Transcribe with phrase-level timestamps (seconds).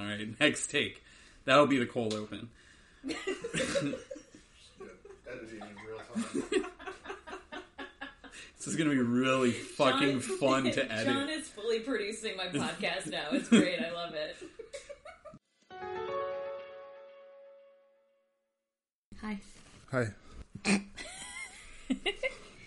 [0.00, 1.02] All right, next take.
[1.44, 2.48] That'll be the cold open.
[3.04, 3.22] Editing
[5.60, 6.64] in real time.
[8.56, 11.06] This is gonna be really fucking John- fun to edit.
[11.06, 13.28] John is fully producing my podcast now.
[13.32, 13.80] It's great.
[13.80, 14.36] I love it.
[19.20, 19.38] Hi.
[19.90, 20.06] Hi.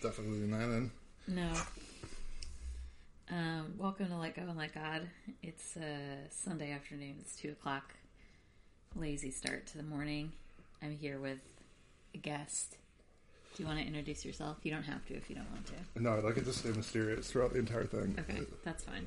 [0.02, 0.92] Definitely not in.
[1.28, 1.52] No.
[3.32, 5.08] Um, welcome to Let Go and Let God.
[5.42, 7.16] It's uh, Sunday afternoon.
[7.22, 7.94] It's 2 o'clock.
[8.96, 10.34] Lazy start to the morning.
[10.82, 11.40] I'm here with
[12.14, 12.78] a guest.
[13.56, 14.58] Do you want to introduce yourself?
[14.64, 16.02] You don't have to if you don't want to.
[16.02, 18.16] No, I'd like it to stay mysterious throughout the entire thing.
[18.20, 19.06] Okay, that's fine.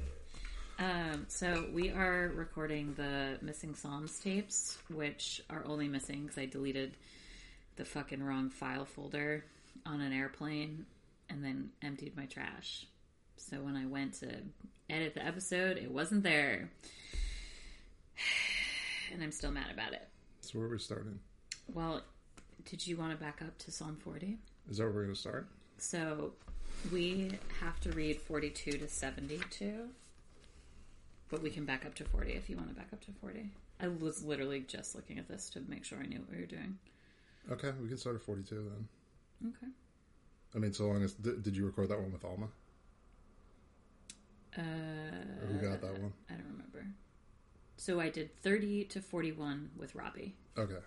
[0.79, 6.47] Um, so we are recording the missing Psalms tapes, which are only missing because I
[6.47, 6.97] deleted
[7.77, 9.45] the fucking wrong file folder
[9.85, 10.87] on an airplane
[11.29, 12.87] and then emptied my trash.
[13.37, 14.29] So when I went to
[14.91, 16.71] edit the episode, it wasn't there.
[19.13, 20.09] And I'm still mad about it.
[20.41, 21.21] So where are we starting?
[21.73, 22.03] Well,
[22.69, 24.37] did you want to back up to Psalm 40?
[24.69, 25.47] Is that where we're going to start?
[25.79, 26.33] So
[26.93, 29.89] we have to read 42 to 72,
[31.31, 33.49] but we can back up to 40 if you want to back up to 40.
[33.81, 36.47] I was literally just looking at this to make sure I knew what we were
[36.47, 36.79] doing.
[37.51, 39.53] Okay, we can start at 42 then.
[39.57, 39.73] Okay.
[40.55, 41.13] I mean, so long as.
[41.13, 42.49] Did, did you record that one with Alma?
[44.57, 44.63] Uh,
[45.47, 46.13] who got that one?
[46.31, 46.87] I don't remember.
[47.77, 50.79] So I did 30 to 41 with Robbie, Okay.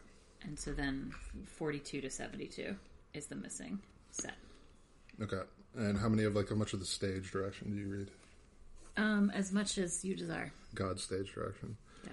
[0.41, 1.11] and so then
[1.45, 2.75] 42 to 72
[3.13, 3.79] is the missing
[4.11, 4.35] set.
[5.21, 5.41] Okay.
[5.75, 8.09] And how many of, like, how much of the stage direction do you read?
[8.97, 10.51] Um, as much as you desire.
[10.73, 11.77] God's stage direction.
[12.05, 12.11] Yeah.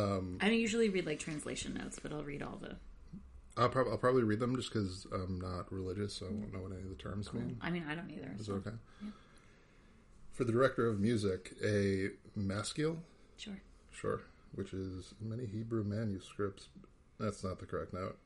[0.00, 2.76] Um, I don't usually read like translation notes, but I'll read all the.
[3.56, 6.58] I'll, prob- I'll probably read them just because I'm not religious, so I won't know
[6.62, 7.56] what any of the terms mean.
[7.60, 8.34] I mean, I don't either.
[8.38, 8.76] Is so- it okay?
[10.34, 12.98] For the director of music, a maskil,
[13.36, 13.60] Sure.
[13.92, 14.20] sure,
[14.52, 16.68] which is many Hebrew manuscripts.
[17.20, 18.18] That's not the correct note.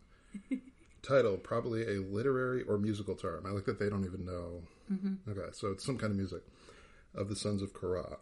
[1.03, 3.45] Title, probably a literary or musical term.
[3.47, 4.63] I like that they don't even know.
[4.91, 5.31] Mm-hmm.
[5.31, 6.43] Okay, so it's some kind of music
[7.15, 8.17] of the sons of Korah.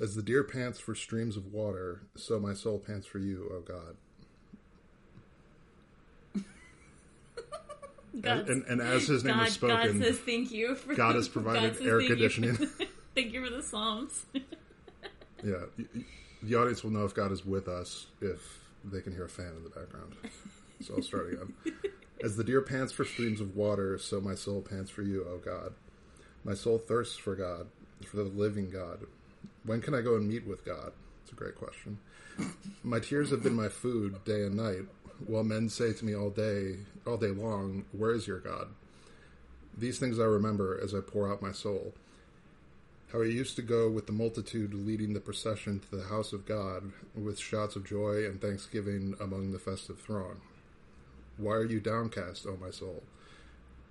[0.00, 3.60] As the deer pants for streams of water, so my soul pants for you, O
[3.60, 3.96] God.
[8.20, 11.14] God, And, and as his name God, is spoken, God says thank you for God
[11.14, 12.16] has provided says air thank you.
[12.16, 12.56] conditioning.
[13.14, 14.26] thank you for the psalms.
[15.44, 15.64] Yeah,
[16.40, 19.52] the audience will know if God is with us if they can hear a fan
[19.56, 20.14] in the background.
[20.80, 21.52] So I'll start again.
[22.22, 25.38] As the deer pants for streams of water, so my soul pants for you, O
[25.38, 25.74] God.
[26.44, 27.66] My soul thirsts for God,
[28.06, 29.00] for the living God.
[29.64, 30.92] When can I go and meet with God?
[31.24, 31.98] It's a great question.
[32.84, 34.82] My tears have been my food day and night,
[35.26, 38.68] while men say to me all day, all day long, "Where is your God?"
[39.76, 41.94] These things I remember as I pour out my soul
[43.12, 46.46] how he used to go with the multitude leading the procession to the house of
[46.46, 50.40] God with shouts of joy and thanksgiving among the festive throng.
[51.36, 53.02] Why are you downcast, O my soul?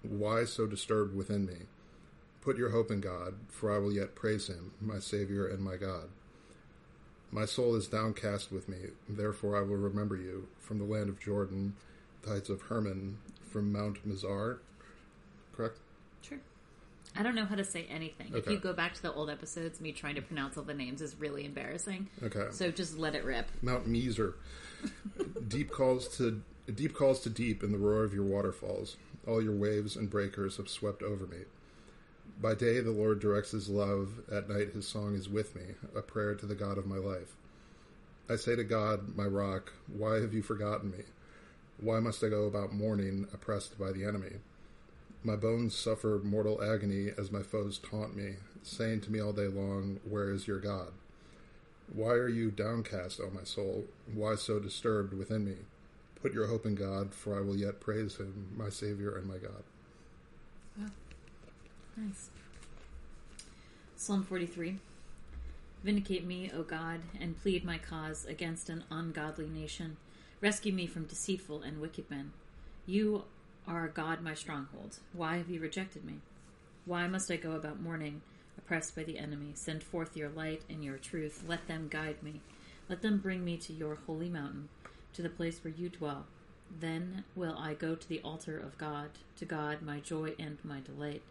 [0.01, 1.67] Why so disturbed within me?
[2.41, 5.75] Put your hope in God, for I will yet praise him, my Savior and my
[5.75, 6.09] God.
[7.31, 8.77] My soul is downcast with me,
[9.07, 11.75] therefore I will remember you from the land of Jordan,
[12.23, 13.17] the heights of Hermon,
[13.49, 14.57] from Mount Mizar.
[15.55, 15.77] Correct?
[16.21, 16.39] Sure.
[17.15, 18.31] I don't know how to say anything.
[18.33, 21.01] If you go back to the old episodes, me trying to pronounce all the names
[21.01, 22.09] is really embarrassing.
[22.23, 22.47] Okay.
[22.51, 23.47] So just let it rip.
[23.61, 24.33] Mount Meezer.
[25.47, 26.41] deep calls to
[26.73, 28.97] deep calls to deep in the roar of your waterfalls.
[29.27, 31.37] All your waves and breakers have swept over me.
[32.41, 36.01] By day the Lord directs his love, at night his song is with me, a
[36.01, 37.35] prayer to the God of my life.
[38.27, 41.03] I say to God, my rock, why have you forgotten me?
[41.79, 44.37] Why must I go about mourning, oppressed by the enemy?
[45.23, 49.47] My bones suffer mortal agony as my foes taunt me, saying to me all day
[49.47, 50.93] long, Where is your God?
[51.93, 53.85] Why are you downcast, O my soul?
[54.11, 55.57] Why so disturbed within me?
[56.23, 59.37] Put your hope in God, for I will yet praise him, my Savior and my
[59.37, 59.63] God.
[61.97, 62.30] Nice.
[64.01, 64.79] Psalm 43.
[65.83, 69.95] Vindicate me, O God, and plead my cause against an ungodly nation.
[70.41, 72.31] Rescue me from deceitful and wicked men.
[72.87, 73.25] You
[73.67, 74.97] are God, my stronghold.
[75.13, 76.15] Why have you rejected me?
[76.83, 78.23] Why must I go about mourning,
[78.57, 79.51] oppressed by the enemy?
[79.53, 81.43] Send forth your light and your truth.
[81.47, 82.41] Let them guide me.
[82.89, 84.69] Let them bring me to your holy mountain,
[85.13, 86.25] to the place where you dwell.
[86.79, 90.79] Then will I go to the altar of God, to God, my joy and my
[90.79, 91.21] delight.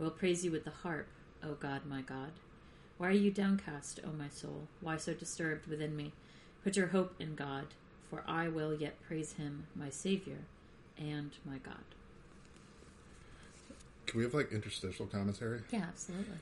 [0.00, 1.06] I will praise you with the harp,
[1.42, 2.32] O God, my God.
[2.96, 4.66] Why are you downcast, O my soul?
[4.80, 6.12] Why so disturbed within me?
[6.64, 7.66] Put your hope in God,
[8.10, 10.38] for I will yet praise him, my Savior
[10.98, 11.76] and my God.
[14.06, 15.60] Can we have like interstitial commentary?
[15.70, 16.38] Yeah, absolutely.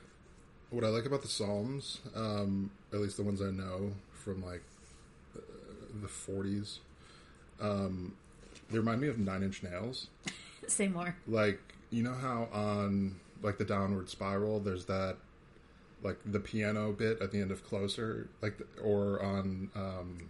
[0.69, 4.63] what I like about the Psalms, um, at least the ones I know from like
[5.35, 5.41] uh,
[6.01, 6.79] the 40s,
[7.61, 8.13] um,
[8.71, 10.07] they remind me of Nine Inch Nails.
[10.67, 11.15] Say more.
[11.27, 11.59] Like
[11.91, 15.17] you know how on like the Downward Spiral, there's that
[16.03, 20.29] like the piano bit at the end of Closer, like the, or on um,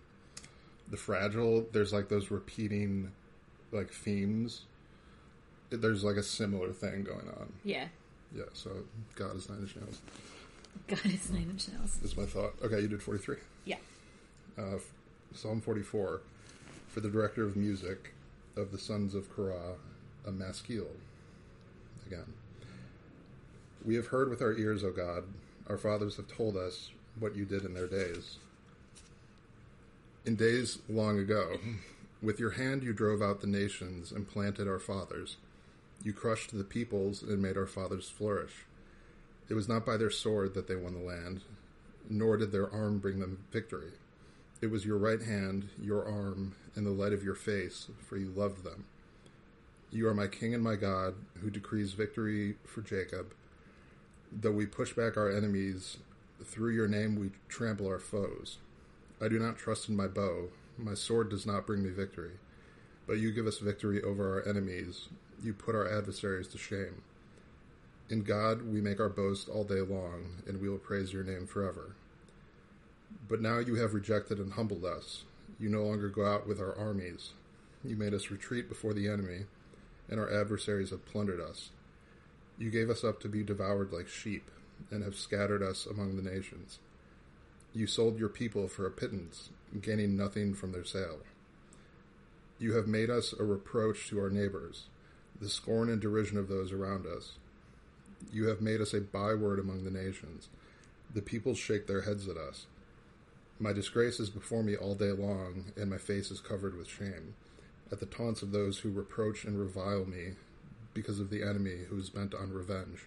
[0.89, 3.11] the Fragile, there's like those repeating
[3.71, 4.63] like themes.
[5.69, 7.51] There's like a similar thing going on.
[7.63, 7.87] Yeah.
[8.35, 8.71] Yeah, so
[9.15, 10.01] God is Nine Inch Nails.
[10.87, 11.99] God is nine inch nails.
[12.03, 12.53] Is my thought.
[12.63, 13.37] Okay, you did 43.
[13.65, 13.77] Yeah.
[14.57, 14.77] Uh,
[15.33, 16.21] Psalm 44.
[16.87, 18.13] For the director of music
[18.55, 19.75] of the sons of Korah,
[20.25, 20.87] a maskil.
[22.05, 22.25] Again.
[23.85, 25.23] We have heard with our ears, O God.
[25.67, 28.37] Our fathers have told us what you did in their days.
[30.25, 31.57] In days long ago,
[32.21, 35.37] with your hand you drove out the nations and planted our fathers.
[36.03, 38.65] You crushed the peoples and made our fathers flourish.
[39.49, 41.41] It was not by their sword that they won the land,
[42.09, 43.91] nor did their arm bring them victory.
[44.61, 48.31] It was your right hand, your arm, and the light of your face, for you
[48.35, 48.85] loved them.
[49.91, 53.33] You are my king and my God, who decrees victory for Jacob.
[54.31, 55.97] Though we push back our enemies,
[56.43, 58.57] through your name we trample our foes.
[59.21, 60.49] I do not trust in my bow.
[60.77, 62.33] My sword does not bring me victory.
[63.07, 65.07] But you give us victory over our enemies.
[65.41, 67.01] You put our adversaries to shame.
[68.09, 71.47] In God we make our boast all day long, and we will praise your name
[71.47, 71.95] forever.
[73.27, 75.23] But now you have rejected and humbled us.
[75.59, 77.31] You no longer go out with our armies.
[77.83, 79.45] You made us retreat before the enemy,
[80.09, 81.69] and our adversaries have plundered us.
[82.57, 84.49] You gave us up to be devoured like sheep,
[84.91, 86.79] and have scattered us among the nations.
[87.73, 89.49] You sold your people for a pittance,
[89.81, 91.19] gaining nothing from their sale.
[92.59, 94.85] You have made us a reproach to our neighbors,
[95.39, 97.33] the scorn and derision of those around us.
[98.33, 100.49] You have made us a byword among the nations.
[101.13, 102.65] The peoples shake their heads at us.
[103.59, 107.35] My disgrace is before me all day long, and my face is covered with shame,
[107.91, 110.33] at the taunts of those who reproach and revile me
[110.97, 113.05] because of the enemy who is bent on revenge.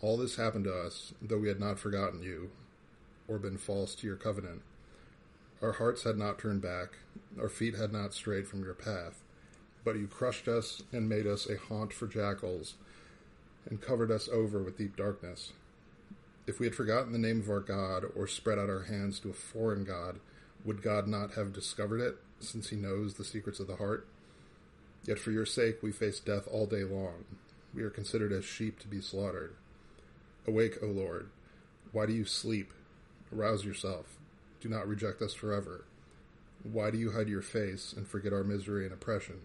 [0.00, 2.50] All this happened to us, though we had not forgotten you,
[3.28, 4.62] or been false to your covenant.
[5.62, 6.96] Our hearts had not turned back,
[7.40, 9.22] our feet had not strayed from your path,
[9.84, 12.74] but you crushed us and made us a haunt for jackals
[13.70, 15.52] and covered us over with deep darkness.
[16.48, 19.30] If we had forgotten the name of our God or spread out our hands to
[19.30, 20.18] a foreign God,
[20.64, 24.08] would God not have discovered it, since he knows the secrets of the heart?
[25.04, 27.24] Yet for your sake we face death all day long.
[27.74, 29.54] We are considered as sheep to be slaughtered.
[30.46, 31.30] Awake, O Lord.
[31.92, 32.72] Why do you sleep?
[33.34, 34.18] Arouse yourself.
[34.60, 35.84] Do not reject us forever.
[36.62, 39.40] Why do you hide your face and forget our misery and oppression?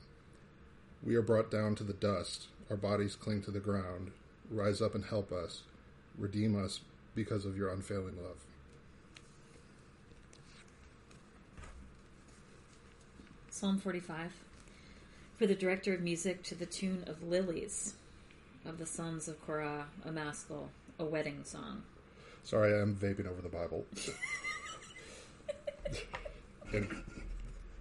[1.04, 4.12] We are brought down to the dust our bodies cling to the ground.
[4.50, 5.62] Rise up and help us.
[6.18, 6.81] Redeem us
[7.15, 8.38] because of your unfailing love.
[13.50, 14.31] Psalm 45.
[15.38, 17.94] For the director of music to the tune of Lilies
[18.66, 20.69] of the sons of Korah, a maskil,
[21.00, 21.84] a wedding song.
[22.44, 23.86] Sorry, I am vaping over the Bible.
[26.74, 27.04] and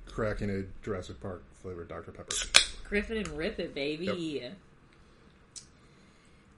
[0.06, 2.12] cracking a Jurassic Park flavored Dr.
[2.12, 2.34] Pepper.
[2.88, 4.40] Griffin and rip it, baby.
[4.42, 4.52] Yep.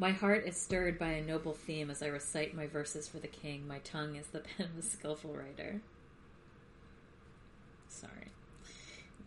[0.00, 3.26] My heart is stirred by a noble theme as I recite my verses for the
[3.26, 3.66] king.
[3.66, 5.80] My tongue is the pen of a skillful writer.
[7.88, 8.27] Sorry.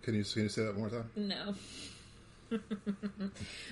[0.01, 1.09] Can you, can you say that one more time?
[1.15, 1.55] No.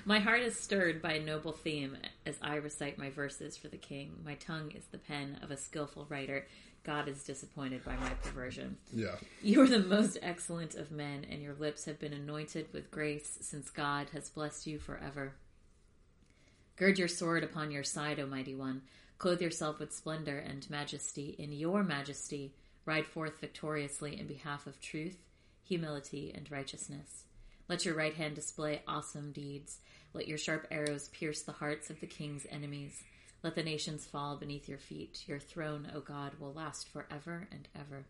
[0.04, 3.76] my heart is stirred by a noble theme as I recite my verses for the
[3.76, 4.12] king.
[4.24, 6.46] My tongue is the pen of a skillful writer.
[6.82, 8.78] God is disappointed by my perversion.
[8.92, 9.16] Yeah.
[9.42, 13.38] You are the most excellent of men, and your lips have been anointed with grace
[13.42, 15.34] since God has blessed you forever.
[16.76, 18.82] Gird your sword upon your side, O mighty one.
[19.18, 21.36] Clothe yourself with splendor and majesty.
[21.38, 22.54] In your majesty,
[22.86, 25.18] ride forth victoriously in behalf of truth,
[25.70, 27.26] humility, and righteousness.
[27.68, 29.78] Let your right hand display awesome deeds.
[30.12, 33.04] Let your sharp arrows pierce the hearts of the king's enemies.
[33.44, 35.22] Let the nations fall beneath your feet.
[35.28, 38.06] Your throne, O God, will last forever and ever.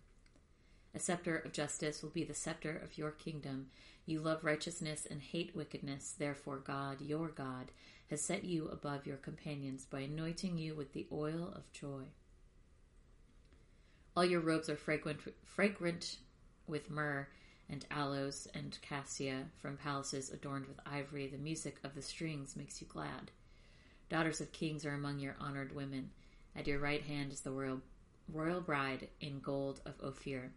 [0.94, 3.66] A scepter of justice will be the scepter of your kingdom.
[4.06, 6.14] You love righteousness and hate wickedness.
[6.18, 7.72] Therefore, God, your God,
[8.08, 12.04] has set you above your companions by anointing you with the oil of joy.
[14.16, 16.16] All your robes are fragrant, fragrant
[16.66, 17.28] with myrrh
[17.70, 21.28] and aloes and cassia from palaces adorned with ivory.
[21.28, 23.30] The music of the strings makes you glad.
[24.08, 26.10] Daughters of kings are among your honored women.
[26.56, 27.80] At your right hand is the royal,
[28.32, 30.52] royal bride in gold of Ophir.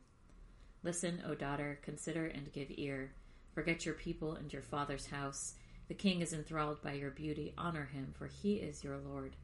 [0.82, 3.14] Listen, O daughter, consider and give ear.
[3.54, 5.54] Forget your people and your father's house.
[5.88, 7.54] The king is enthralled by your beauty.
[7.58, 9.36] Honor him, for he is your Lord.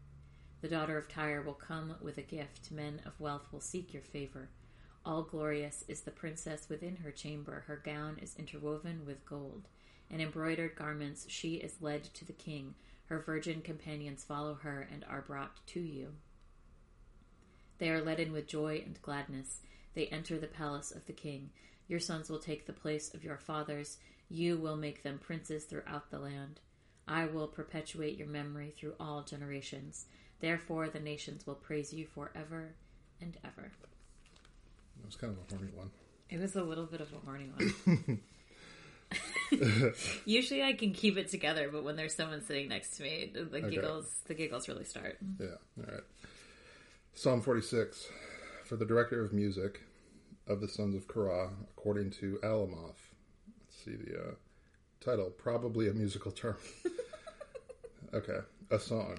[0.62, 2.72] The daughter of Tyre will come with a gift.
[2.72, 4.50] Men of wealth will seek your favor.
[5.10, 7.64] All glorious is the princess within her chamber.
[7.66, 9.68] Her gown is interwoven with gold.
[10.08, 12.76] In embroidered garments she is led to the king.
[13.08, 16.10] Her virgin companions follow her and are brought to you.
[17.80, 19.62] They are led in with joy and gladness.
[19.96, 21.50] They enter the palace of the king.
[21.88, 23.98] Your sons will take the place of your fathers.
[24.30, 26.60] You will make them princes throughout the land.
[27.08, 30.06] I will perpetuate your memory through all generations.
[30.40, 32.76] Therefore, the nations will praise you forever
[33.20, 33.72] and ever.
[35.00, 35.90] That was kind of a horny one.
[36.30, 38.20] It was a little bit of a horny one.
[40.26, 43.42] Usually, I can keep it together, but when there's someone sitting next to me, the
[43.58, 43.70] Okay.
[43.72, 45.18] giggles, the giggles really start.
[45.40, 45.48] Yeah.
[45.80, 46.04] All right.
[47.16, 48.08] Psalm 46.
[48.66, 49.82] For the director of music
[50.48, 52.94] of the sons of Korah, according to Alamoth.
[53.58, 54.32] Let's see the uh,
[55.02, 55.32] title.
[55.32, 56.58] Probably a musical term.
[58.14, 58.40] okay.
[58.70, 59.18] A song.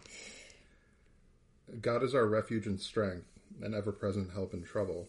[1.80, 3.26] God is our refuge and strength,
[3.62, 5.08] an ever present help in trouble.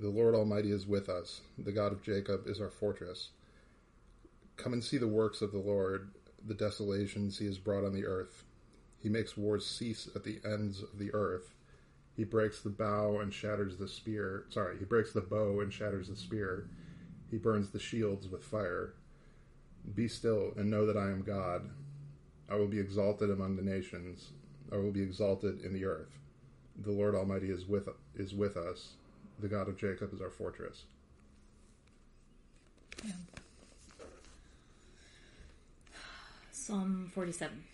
[0.00, 3.28] The Lord Almighty is with us, the God of Jacob is our fortress.
[4.56, 6.12] Come and see the works of the Lord,
[6.44, 8.44] the desolations he has brought on the earth.
[8.98, 11.54] He makes wars cease at the ends of the earth.
[12.16, 14.46] He breaks the bow and shatters the spear.
[14.48, 16.68] Sorry, he breaks the bow and shatters the spear.
[17.30, 18.94] He burns the shields with fire.
[19.94, 21.68] Be still and know that I am God.
[22.48, 24.30] I will be exalted among the nations.
[24.72, 26.18] I will be exalted in the earth.
[26.78, 28.94] The Lord Almighty is with is with us.
[29.38, 30.84] The God of Jacob is our fortress.
[36.50, 37.64] Psalm 47.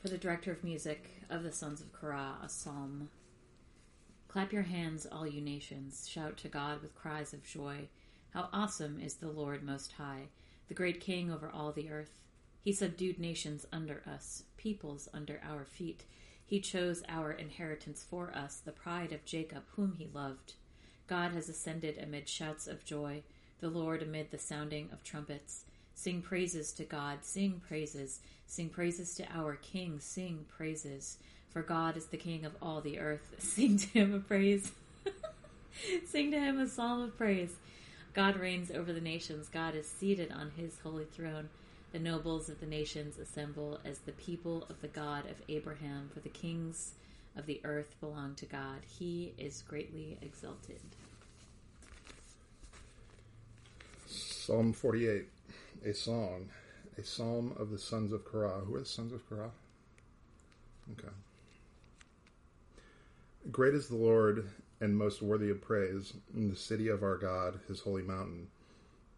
[0.00, 3.10] For the director of music of the sons of Korah, a psalm.
[4.28, 6.08] Clap your hands, all you nations.
[6.08, 7.88] Shout to God with cries of joy.
[8.30, 10.28] How awesome is the Lord Most High,
[10.68, 12.22] the great King over all the earth.
[12.62, 16.04] He subdued nations under us, peoples under our feet.
[16.46, 20.54] He chose our inheritance for us, the pride of Jacob, whom he loved.
[21.06, 23.22] God has ascended amid shouts of joy,
[23.60, 25.64] the Lord amid the sounding of trumpets.
[25.94, 31.18] Sing praises to God, sing praises, sing praises to our King, sing praises.
[31.50, 33.34] For God is the King of all the earth.
[33.38, 34.72] Sing to him a praise.
[36.06, 37.54] sing to him a psalm of praise.
[38.12, 39.48] God reigns over the nations.
[39.48, 41.48] God is seated on his holy throne.
[41.94, 46.18] The nobles of the nations assemble as the people of the God of Abraham, for
[46.18, 46.94] the kings
[47.36, 48.80] of the earth belong to God.
[48.98, 50.80] He is greatly exalted.
[54.08, 55.26] Psalm 48,
[55.86, 56.48] a song,
[56.98, 58.62] a psalm of the sons of Korah.
[58.66, 59.52] Who are the sons of Korah?
[60.98, 61.14] Okay.
[63.52, 67.60] Great is the Lord and most worthy of praise in the city of our God,
[67.68, 68.48] his holy mountain.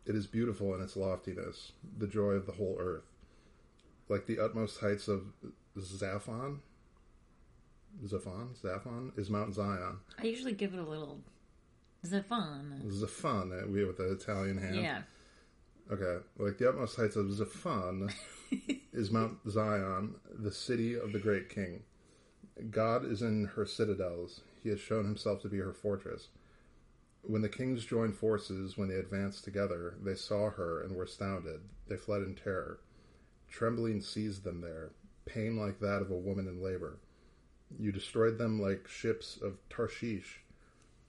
[0.07, 3.05] It is beautiful in its loftiness, the joy of the whole earth.
[4.09, 5.25] Like the utmost heights of
[5.77, 6.59] Zaphon,
[8.05, 9.99] Zaphon, Zaphon is Mount Zion.
[10.19, 11.21] I usually give it a little
[12.07, 12.83] Zaphon.
[12.85, 14.77] Zaphon, uh, we with the Italian hand.
[14.77, 15.03] Yeah.
[15.91, 18.13] Okay, like the utmost heights of Zaphon
[18.93, 21.83] is Mount Zion, the city of the great king.
[22.71, 24.41] God is in her citadels.
[24.63, 26.29] He has shown himself to be her fortress.
[27.29, 31.61] When the kings joined forces, when they advanced together, they saw her and were astounded.
[31.89, 32.79] They fled in terror.
[33.51, 34.91] Trembling seized them there,
[35.25, 36.99] pain like that of a woman in labor.
[37.81, 40.43] You destroyed them like ships of Tarshish,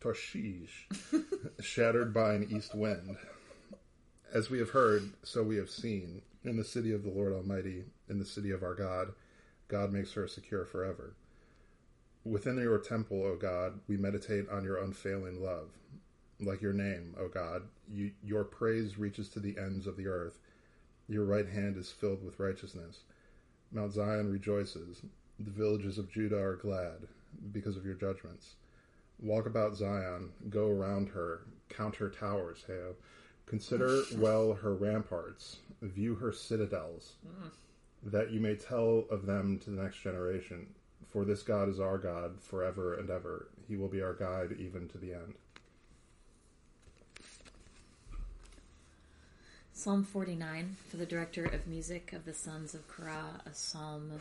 [0.01, 0.87] Tarshish,
[1.59, 3.17] shattered by an east wind.
[4.33, 6.23] As we have heard, so we have seen.
[6.43, 9.13] In the city of the Lord Almighty, in the city of our God,
[9.67, 11.13] God makes her secure forever.
[12.23, 15.69] Within your temple, O God, we meditate on your unfailing love.
[16.39, 20.37] Like your name, O God, you, your praise reaches to the ends of the earth.
[21.07, 22.99] Your right hand is filled with righteousness.
[23.71, 25.01] Mount Zion rejoices.
[25.39, 27.07] The villages of Judah are glad
[27.51, 28.55] because of your judgments.
[29.19, 32.93] Walk about Zion, go around her, count her towers, Heo.
[33.45, 37.49] Consider well her ramparts, view her citadels, mm.
[38.03, 40.67] that you may tell of them to the next generation.
[41.07, 43.47] For this God is our God forever and ever.
[43.67, 45.35] He will be our guide even to the end.
[49.77, 54.11] Psalm 49 for the director of music of the sons of Korah, a psalm.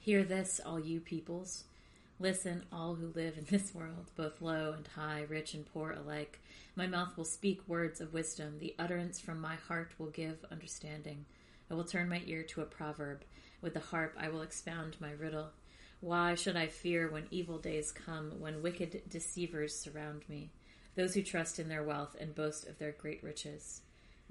[0.00, 1.62] Hear this, all you peoples.
[2.18, 6.40] Listen, all who live in this world, both low and high, rich and poor alike.
[6.74, 8.58] My mouth will speak words of wisdom.
[8.58, 11.24] The utterance from my heart will give understanding.
[11.70, 13.22] I will turn my ear to a proverb.
[13.60, 15.50] With the harp I will expound my riddle.
[16.00, 20.50] Why should I fear when evil days come, when wicked deceivers surround me,
[20.96, 23.81] those who trust in their wealth and boast of their great riches?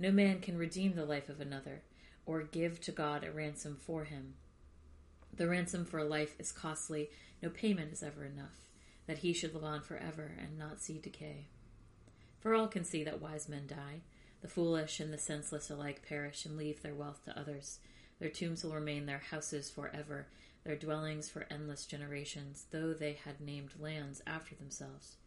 [0.02, 1.84] No man can redeem the life of another,
[2.26, 4.34] or give to God a ransom for him.
[5.32, 7.12] The ransom for a life is costly,
[7.44, 8.66] no payment is ever enough,
[9.06, 11.46] that he should live on forever and not see decay.
[12.40, 14.02] For all can see that wise men die.
[14.42, 17.78] The foolish and the senseless alike perish and leave their wealth to others.
[18.18, 20.26] Their tombs will remain their houses forever,
[20.64, 25.18] their dwellings for endless generations, though they had named lands after themselves.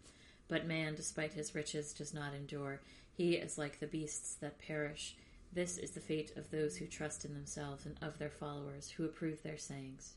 [0.48, 2.80] But man, despite his riches, does not endure.
[3.16, 5.16] He is like the beasts that perish.
[5.52, 9.04] This is the fate of those who trust in themselves and of their followers, who
[9.04, 10.14] approve their sayings.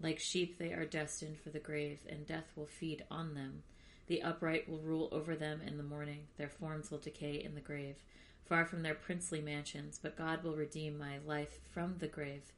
[0.00, 3.62] Like sheep, they are destined for the grave, and death will feed on them.
[4.08, 7.60] The upright will rule over them in the morning, their forms will decay in the
[7.60, 8.02] grave,
[8.44, 12.52] far from their princely mansions, but God will redeem my life from the grave.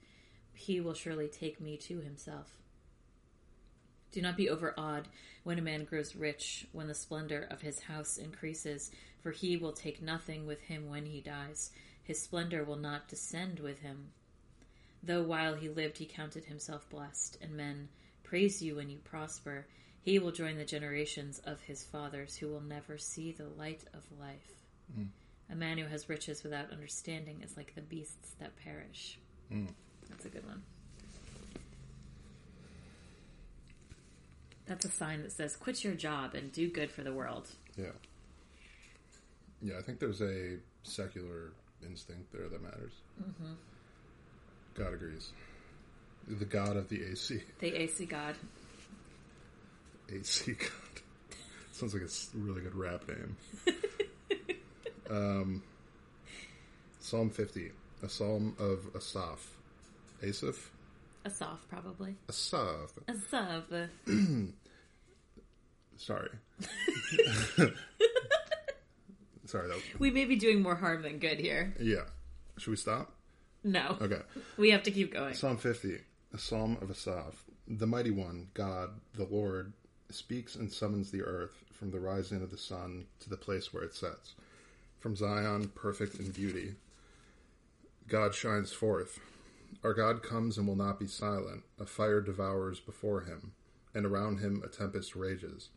[0.54, 2.52] He will surely take me to himself.
[4.12, 5.09] Do not be overawed
[5.42, 8.90] when a man grows rich, when the splendor of his house increases,
[9.23, 11.71] for he will take nothing with him when he dies.
[12.02, 14.09] His splendor will not descend with him.
[15.02, 17.88] Though while he lived he counted himself blessed, and men
[18.23, 19.67] praise you when you prosper,
[20.00, 24.05] he will join the generations of his fathers who will never see the light of
[24.21, 24.62] life.
[24.99, 25.09] Mm.
[25.50, 29.19] A man who has riches without understanding is like the beasts that perish.
[29.52, 29.69] Mm.
[30.09, 30.62] That's a good one.
[34.67, 37.49] That's a sign that says, quit your job and do good for the world.
[37.76, 37.91] Yeah.
[39.62, 41.52] Yeah, I think there's a secular
[41.87, 42.92] instinct there that matters.
[43.23, 43.52] Mm-hmm.
[44.75, 45.33] God agrees.
[46.26, 47.42] The God of the AC.
[47.59, 48.37] The AC God.
[50.12, 51.02] AC God.
[51.73, 53.37] Sounds like a really good rap name.
[55.11, 55.62] um,
[57.00, 57.71] psalm 50,
[58.02, 59.47] a psalm of Asaph.
[60.23, 60.71] Asaph?
[61.25, 62.17] Asaph, probably.
[62.28, 62.99] Asaph.
[63.08, 63.89] Asaph.
[65.97, 66.30] Sorry.
[69.52, 71.75] Sorry, that, We may be doing more harm than good here.
[71.78, 72.04] yeah.
[72.56, 73.12] Should we stop?
[73.62, 73.99] No.
[74.00, 74.21] Okay.
[74.56, 75.34] We have to keep going.
[75.34, 75.99] Psalm 50,
[76.32, 77.45] a psalm of Asaph.
[77.69, 79.75] The mighty one, God, the Lord,
[80.08, 83.82] speaks and summons the earth from the rising of the sun to the place where
[83.82, 84.32] it sets.
[85.00, 86.75] From Zion, perfect in beauty.
[88.08, 89.21] God shines forth.
[89.84, 91.62] Our God comes and will not be silent.
[91.78, 93.52] A fire devours before him,
[93.95, 95.69] and around him a tempest rages.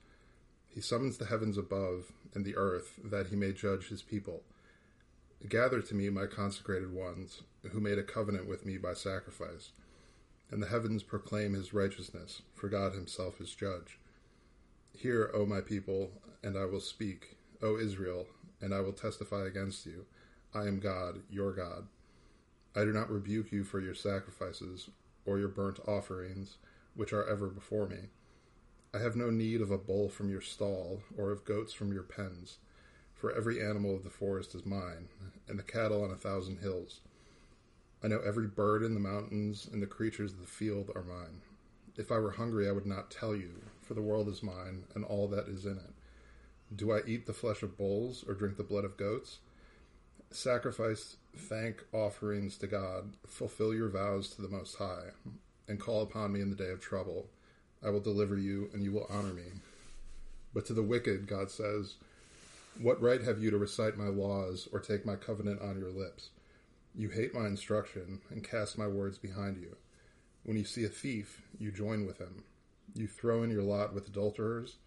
[0.76, 4.44] He summons the heavens above and the earth that he may judge his people.
[5.48, 9.72] Gather to me my consecrated ones, who made a covenant with me by sacrifice.
[10.52, 14.00] And the heavens proclaim his righteousness, for God himself is judge.
[14.92, 16.12] Hear, O my people,
[16.44, 18.28] and I will speak, O Israel,
[18.60, 20.06] and I will testify against you.
[20.54, 21.88] I am God, your God.
[22.76, 24.90] I do not rebuke you for your sacrifices,
[25.26, 26.58] or your burnt offerings,
[26.96, 28.10] which are ever before me.
[28.96, 32.04] I have no need of a bull from your stall, or of goats from your
[32.04, 32.60] pens.
[33.14, 35.10] For every animal of the forest is mine,
[35.50, 37.02] and the cattle on a thousand hills.
[38.02, 41.42] I know every bird in the mountains, and the creatures of the field are mine.
[41.98, 45.04] If I were hungry, I would not tell you, for the world is mine, and
[45.04, 45.94] all that is in it.
[46.74, 49.40] Do I eat the flesh of bulls, or drink the blood of goats?
[50.32, 55.10] Sacrifice thank offerings to God, fulfill your vows to the Most High,
[55.68, 57.28] and call upon me in the day of trouble.
[57.86, 59.44] I will deliver you, and you will honor me.
[60.54, 61.96] But to the wicked, God says,
[62.80, 66.30] What right have you to recite my laws or take my covenant on your lips?
[66.98, 69.76] You hate my instruction and cast my words behind you.
[70.44, 72.44] When you see a thief, you join with him.
[72.94, 74.78] You throw in your lot with adulterers.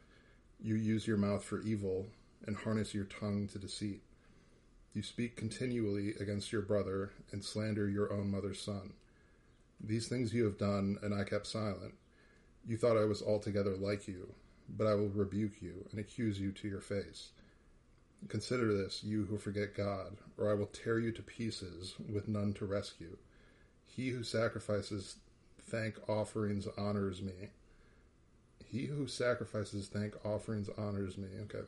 [0.61, 2.07] You use your mouth for evil
[2.47, 4.03] and harness your tongue to deceit.
[4.95, 8.95] You speak continually against your brother and slander your own mother's son.
[9.81, 11.95] These things you have done, and I kept silent.
[12.68, 14.35] You thought I was altogether like you,
[14.68, 17.31] but I will rebuke you and accuse you to your face.
[18.28, 22.52] Consider this, you who forget God, or I will tear you to pieces with none
[22.54, 23.16] to rescue.
[23.87, 25.16] He who sacrifices
[25.62, 27.48] thank offerings honors me.
[28.66, 31.28] He who sacrifices thank offerings honors me.
[31.44, 31.64] Okay,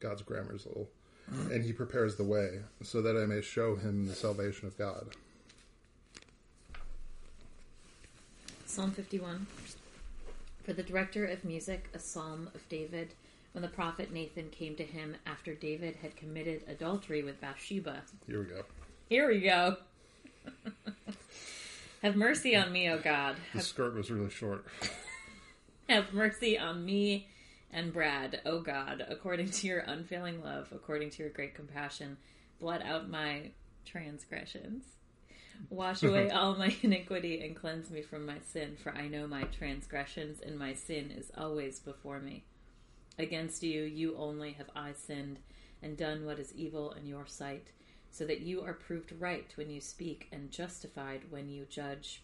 [0.00, 0.90] God's grammar is a little.
[1.32, 1.52] Mm.
[1.52, 5.14] And he prepares the way so that I may show him the salvation of God.
[8.66, 9.46] Psalm 51.
[10.64, 13.12] For the director of music, a psalm of David,
[13.52, 18.02] when the prophet Nathan came to him after David had committed adultery with Bathsheba.
[18.26, 18.62] Here we go.
[19.10, 19.76] Here we go.
[22.02, 23.36] Have mercy on me, O God.
[23.54, 24.64] The skirt was really short.
[25.88, 27.28] Have mercy on me
[27.70, 32.16] and Brad, O God, according to your unfailing love, according to your great compassion.
[32.58, 33.50] Blot out my
[33.84, 34.84] transgressions.
[35.70, 39.44] Wash away all my iniquity and cleanse me from my sin, for I know my
[39.44, 42.44] transgressions, and my sin is always before me.
[43.18, 45.38] Against you, you only have I sinned
[45.82, 47.68] and done what is evil in your sight,
[48.10, 52.22] so that you are proved right when you speak and justified when you judge.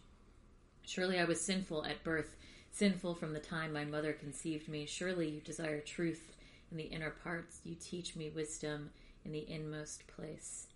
[0.82, 2.36] Surely I was sinful at birth,
[2.70, 4.86] sinful from the time my mother conceived me.
[4.86, 6.32] Surely you desire truth
[6.70, 8.90] in the inner parts, you teach me wisdom
[9.24, 10.68] in the inmost place.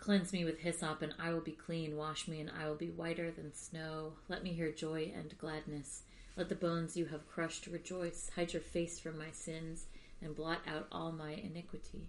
[0.00, 1.94] Cleanse me with hyssop, and I will be clean.
[1.94, 4.14] Wash me, and I will be whiter than snow.
[4.30, 6.04] Let me hear joy and gladness.
[6.36, 8.30] Let the bones you have crushed rejoice.
[8.34, 9.88] Hide your face from my sins,
[10.22, 12.08] and blot out all my iniquity.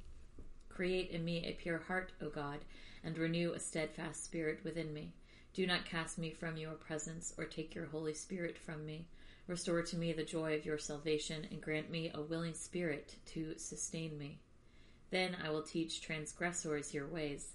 [0.69, 2.59] Create in me a pure heart, O God,
[3.03, 5.11] and renew a steadfast spirit within me.
[5.53, 9.05] Do not cast me from your presence, or take your Holy Spirit from me.
[9.47, 13.57] Restore to me the joy of your salvation, and grant me a willing spirit to
[13.57, 14.39] sustain me.
[15.09, 17.51] Then I will teach transgressors your ways,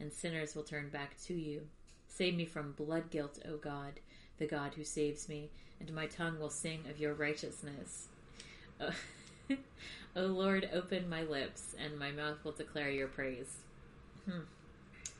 [0.00, 1.62] and sinners will turn back to you.
[2.08, 4.00] Save me from blood guilt, O God,
[4.38, 8.08] the God who saves me, and my tongue will sing of your righteousness.
[10.16, 13.58] O Lord, open my lips, and my mouth will declare your praise.
[14.28, 14.40] Hmm.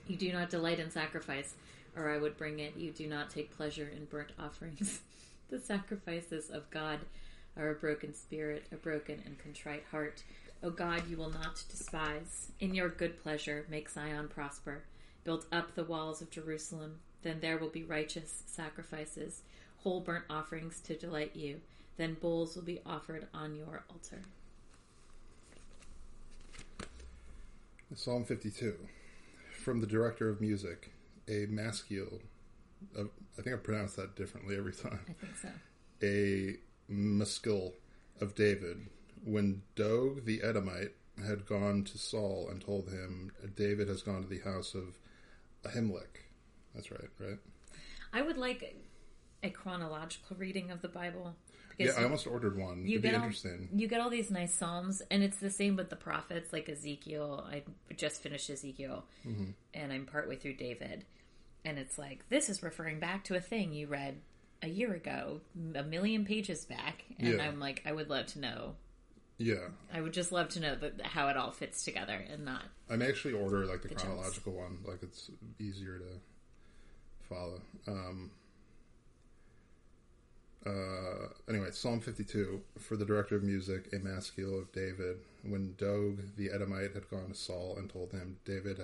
[0.09, 1.55] You do not delight in sacrifice,
[1.97, 2.77] or I would bring it.
[2.77, 5.01] You do not take pleasure in burnt offerings.
[5.49, 6.99] the sacrifices of God
[7.57, 10.25] are a broken spirit, a broken and contrite heart.
[10.63, 12.53] O God, you will not despise.
[12.61, 14.85] In your good pleasure, make Zion prosper.
[15.25, 17.01] Build up the walls of Jerusalem.
[17.23, 19.43] Then there will be righteous sacrifices,
[19.79, 21.61] whole burnt offerings to delight you.
[21.97, 24.23] Then bulls will be offered on your altar.
[27.95, 28.77] Psalm 52.
[29.63, 30.93] From the director of music,
[31.29, 31.45] a.
[32.99, 33.05] Uh,
[33.39, 35.01] I think I pronounce that differently every time.
[35.09, 35.49] I think so.
[36.03, 36.57] A
[36.89, 37.75] maskil
[38.21, 38.87] of David.
[39.25, 40.93] When Doeg the Edomite
[41.27, 44.99] had gone to Saul and told him, David has gone to the house of
[45.65, 46.25] Ahimelech.
[46.75, 47.39] That's right, right?
[48.13, 48.77] I would like
[49.43, 51.35] a chronological reading of the Bible.
[51.79, 52.85] Yeah, I almost ordered one.
[52.87, 53.69] you It'd be get all, interesting.
[53.75, 57.47] you get all these nice psalms, and it's the same with the prophets, like Ezekiel.
[57.51, 57.63] I
[57.97, 59.51] just finished Ezekiel, Mm-hmm.
[59.75, 61.07] and I'm partway through David,
[61.65, 64.21] and it's like this is referring back to a thing you read
[64.63, 65.41] a year ago,
[65.75, 67.43] a million pages back, and Yeah.
[67.43, 68.75] I'm like, I would love to know.
[69.43, 69.69] Yeah.
[69.91, 72.97] I would just love to know that how it all fits together, and not I
[72.97, 74.05] may actually order like the, The jumps.
[74.05, 74.79] chronological one.
[74.87, 77.63] Like it's easier to follow.
[77.89, 78.31] Um,
[80.67, 85.17] uh, anyway, Psalm 52 for the director of music, a maskil of David.
[85.43, 88.79] When Doeg the Edomite had gone to Saul and told him, David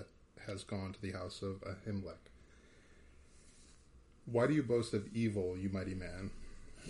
[0.47, 2.31] has gone to the house of Ahimelech.
[4.25, 6.31] Why do you boast of evil, you mighty man?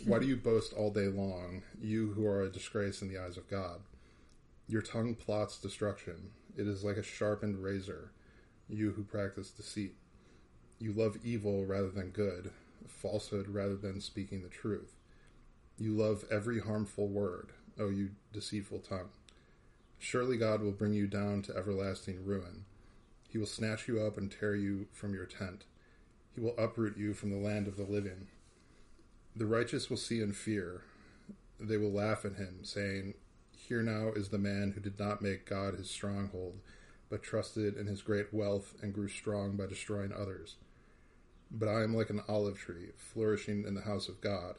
[0.05, 3.37] Why do you boast all day long, you who are a disgrace in the eyes
[3.37, 3.81] of God?
[4.69, 6.31] Your tongue plots destruction.
[6.57, 8.11] It is like a sharpened razor,
[8.69, 9.95] you who practice deceit.
[10.79, 12.51] You love evil rather than good,
[12.87, 14.93] falsehood rather than speaking the truth.
[15.79, 19.11] You love every harmful word, O you deceitful tongue.
[19.99, 22.65] Surely God will bring you down to everlasting ruin.
[23.29, 25.65] He will snatch you up and tear you from your tent.
[26.35, 28.29] He will uproot you from the land of the living.
[29.39, 30.81] The righteous will see and fear.
[31.61, 33.13] They will laugh at him, saying,
[33.55, 36.61] Here now is the man who did not make God his stronghold,
[37.11, 40.57] but trusted in his great wealth and grew strong by destroying others.
[41.51, 44.55] But I am like an olive tree, flourishing in the house of God.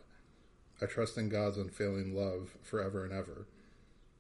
[0.80, 3.48] I trust in God's unfailing love forever and ever.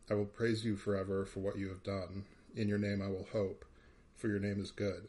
[0.09, 2.25] I will praise you forever for what you have done.
[2.55, 3.63] In your name I will hope,
[4.15, 5.07] for your name is good.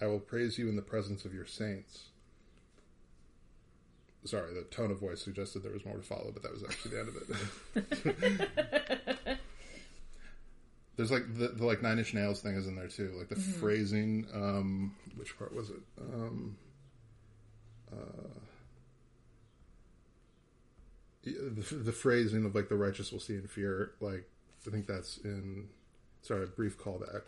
[0.00, 2.09] I will praise you in the presence of your saints.
[4.24, 6.90] Sorry, the tone of voice suggested there was more to follow, but that was actually
[6.90, 7.16] the end of
[9.26, 9.38] it.
[10.96, 13.36] There's like the, the like Nine Inch Nails thing is in there too, like the
[13.36, 14.26] phrasing.
[14.34, 15.80] Um, which part was it?
[15.98, 16.58] Um,
[17.90, 18.28] uh,
[21.22, 23.92] the, the phrasing of like the righteous will see in fear.
[24.00, 24.28] Like
[24.66, 25.68] I think that's in.
[26.20, 27.22] Sorry, a brief callback.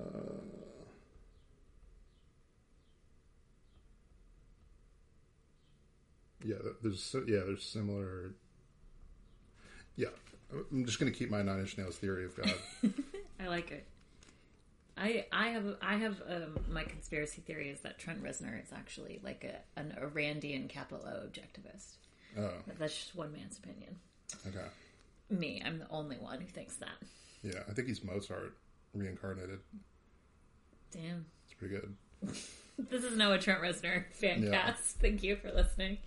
[0.00, 0.67] Uh,
[6.44, 8.32] yeah, there's yeah, there's similar.
[9.96, 10.08] Yeah,
[10.70, 12.52] I'm just gonna keep my Nine Inch Nails theory of God.
[13.40, 13.86] I like it.
[14.96, 19.20] I I have I have um, my conspiracy theory is that Trent Reznor is actually
[19.22, 21.96] like a an Ayn Randian capital O objectivist.
[22.38, 23.96] oh, But that's just one man's opinion.
[24.46, 24.66] okay.
[25.30, 26.96] Me, I'm the only one who thinks that.
[27.42, 28.56] Yeah, I think he's Mozart
[28.94, 29.60] reincarnated.
[30.90, 31.26] Damn.
[31.44, 31.94] It's pretty good.
[32.78, 34.50] This is Noah a Trent Reznor fan Yeah.
[34.50, 34.98] cast.
[34.98, 35.98] Thank you for listening.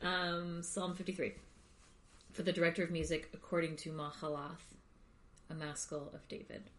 [0.00, 1.34] Um, Psalm 53.
[2.32, 4.74] For the director of music, according to Mahalath,
[5.50, 6.70] a maskil of David.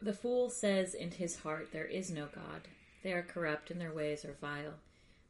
[0.00, 2.68] The fool says in his heart, There is no God.
[3.02, 4.74] They are corrupt and their ways are vile.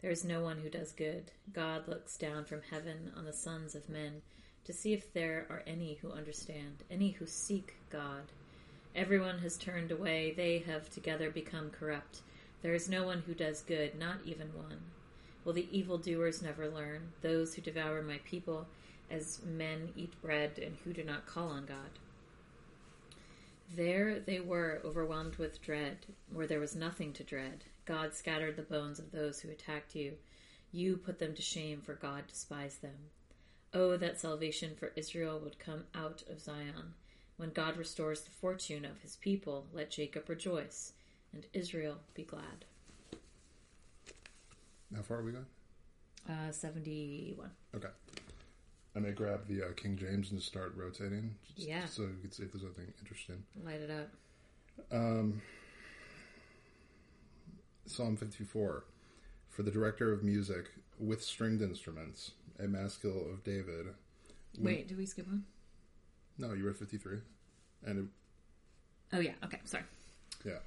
[0.02, 1.30] There is no one who does good.
[1.52, 4.20] God looks down from heaven on the sons of men
[4.64, 8.24] to see if there are any who understand, any who seek God.
[8.96, 12.22] Everyone has turned away, they have together become corrupt.
[12.62, 14.80] There is no one who does good, not even one.
[15.44, 18.66] Will the evildoers never learn, those who devour my people,
[19.10, 21.98] as men eat bread and who do not call on God?
[23.76, 25.98] There they were, overwhelmed with dread,
[26.32, 27.64] where there was nothing to dread.
[27.84, 30.14] God scattered the bones of those who attacked you.
[30.72, 33.10] You put them to shame, for God despised them.
[33.74, 36.94] Oh, that salvation for Israel would come out of Zion.
[37.36, 40.92] When God restores the fortune of his people, let Jacob rejoice,
[41.32, 42.64] and Israel be glad.
[44.94, 45.46] How far are we going?
[46.28, 47.50] Uh, 71.
[47.74, 47.88] Okay.
[48.94, 51.34] I may grab the uh, King James and start rotating.
[51.54, 51.84] Just, Yeah.
[51.84, 53.42] So you can see if there's anything interesting.
[53.62, 54.08] Light it up.
[54.90, 55.42] Um,
[57.84, 58.84] Psalm 54.
[59.50, 63.88] For the director of music with stringed instruments, a maskil of David.
[64.58, 65.44] Wait, did we skip one?
[66.38, 67.18] No, you were 53.
[67.84, 68.04] And it,
[69.16, 69.32] Oh, yeah.
[69.44, 69.84] Okay, sorry.
[70.44, 70.58] yeah.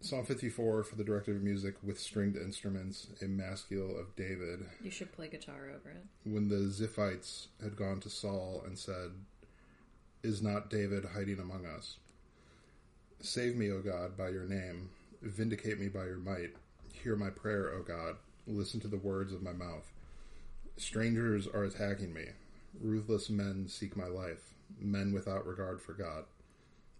[0.00, 4.64] Psalm 54 for the director of music with stringed instruments, a maskil of David.
[4.82, 6.04] You should play guitar over it.
[6.24, 9.10] When the Ziphites had gone to Saul and said,
[10.22, 11.96] Is not David hiding among us?
[13.20, 14.90] Save me, O God, by your name.
[15.20, 16.50] Vindicate me by your might.
[16.92, 18.16] Hear my prayer, O God.
[18.46, 19.90] Listen to the words of my mouth.
[20.76, 22.26] Strangers are attacking me.
[22.80, 26.24] Ruthless men seek my life, men without regard for God.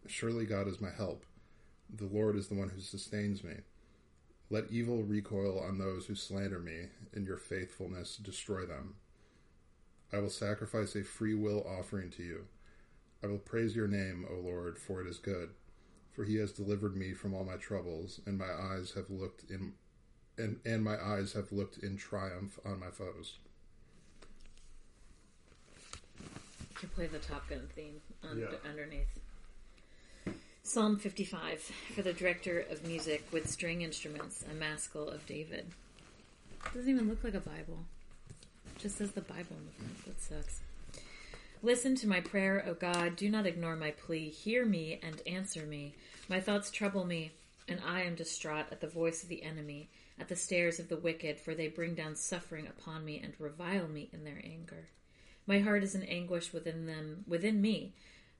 [0.07, 1.25] Surely God is my help.
[1.95, 3.55] The Lord is the one who sustains me.
[4.51, 6.89] Let evil recoil on those who slander me.
[7.13, 8.95] In your faithfulness, destroy them.
[10.13, 12.47] I will sacrifice a free will offering to you.
[13.23, 15.51] I will praise your name, O Lord, for it is good.
[16.13, 19.75] For he has delivered me from all my troubles, and my eyes have looked in
[20.39, 23.39] and, and my eyes have looked in triumph on my foes.
[26.79, 28.55] Can play the Top Gun theme un- Yeah.
[28.69, 29.09] underneath.
[30.62, 31.62] Psalm 55
[31.95, 35.67] for the director of music with string instruments, a maskil of David.
[36.75, 37.87] Doesn't even look like a Bible.
[38.77, 40.05] It just says the Bible in the front.
[40.05, 40.61] That sucks.
[41.62, 43.17] Listen to my prayer, O God.
[43.17, 44.29] Do not ignore my plea.
[44.29, 45.95] Hear me and answer me.
[46.29, 47.33] My thoughts trouble me,
[47.67, 49.88] and I am distraught at the voice of the enemy,
[50.19, 53.88] at the stares of the wicked, for they bring down suffering upon me and revile
[53.88, 54.88] me in their anger.
[55.49, 57.95] My heart is in anguish within them, within me.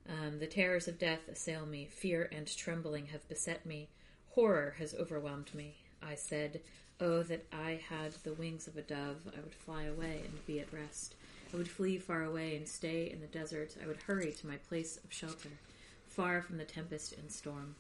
[0.07, 1.87] Um, the terrors of death assail me.
[1.87, 3.88] Fear and trembling have beset me.
[4.33, 5.77] Horror has overwhelmed me.
[6.03, 6.61] I said,
[7.01, 9.21] Oh, that I had the wings of a dove.
[9.35, 11.14] I would fly away and be at rest.
[11.51, 13.75] I would flee far away and stay in the desert.
[13.83, 15.49] I would hurry to my place of shelter,
[16.09, 17.75] far from the tempest and storm.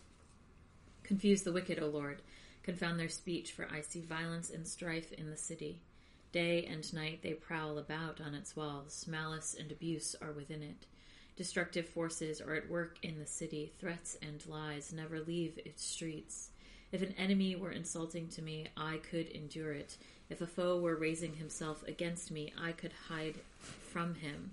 [1.02, 2.22] Confuse the wicked, O Lord.
[2.62, 5.82] Confound their speech, for I see violence and strife in the city.
[6.30, 9.06] Day and night they prowl about on its walls.
[9.08, 10.86] Malice and abuse are within it.
[11.36, 13.72] Destructive forces are at work in the city.
[13.78, 16.50] Threats and lies never leave its streets.
[16.92, 19.96] If an enemy were insulting to me, I could endure it.
[20.28, 24.52] If a foe were raising himself against me, I could hide from him.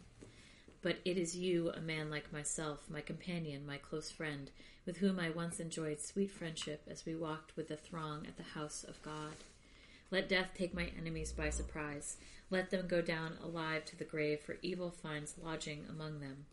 [0.82, 4.52] But it is you, a man like myself, my companion, my close friend,
[4.86, 8.44] with whom I once enjoyed sweet friendship as we walked with the throng at the
[8.44, 9.34] house of God.
[10.12, 12.18] Let death take my enemies by surprise.
[12.50, 16.46] Let them go down alive to the grave, for evil finds lodging among them.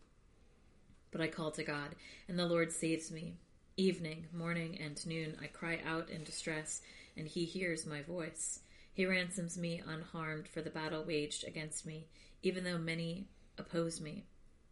[1.11, 1.95] But I call to God,
[2.27, 3.35] and the Lord saves me.
[3.77, 6.81] Evening, morning, and noon I cry out in distress,
[7.15, 8.59] and he hears my voice.
[8.93, 12.07] He ransoms me unharmed for the battle waged against me,
[12.41, 14.25] even though many oppose me.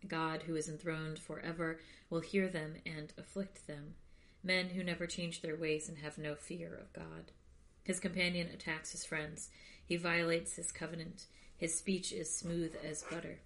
[0.08, 3.94] God, who is enthroned forever, will hear them and afflict them.
[4.44, 7.32] Men who never change their ways and have no fear of God.
[7.84, 9.50] His companion attacks his friends.
[9.86, 11.26] He violates his covenant.
[11.58, 13.40] His speech is smooth as butter,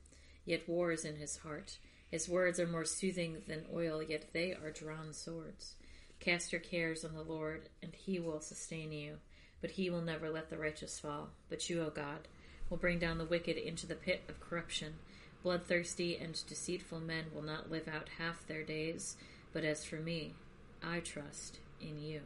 [0.45, 1.77] yet war is in his heart.
[2.09, 5.73] His words are more soothing than oil, yet they are drawn swords.
[6.19, 9.17] Cast your cares on the Lord, and he will sustain you.
[9.61, 11.29] But he will never let the righteous fall.
[11.49, 12.27] But you, O God,
[12.69, 14.95] will bring down the wicked into the pit of corruption.
[15.43, 19.17] Bloodthirsty and deceitful men will not live out half their days.
[19.53, 20.35] But as for me,
[20.83, 22.21] I trust in you.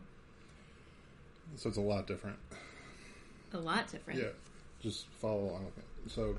[1.55, 2.37] So it's a lot different.
[3.53, 4.19] A lot different.
[4.19, 4.29] Yeah,
[4.81, 6.11] just follow along with it.
[6.11, 6.37] So,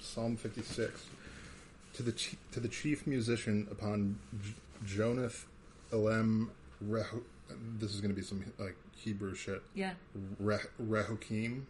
[0.00, 1.06] Psalm 56.
[1.94, 4.54] To the chief, to the chief musician upon J-
[5.02, 5.44] Jonath
[5.92, 6.48] Elem
[6.88, 7.22] Reho-
[7.78, 9.60] this is going to be some like Hebrew shit.
[9.74, 9.92] Yeah.
[10.38, 11.62] Re- Rehokim,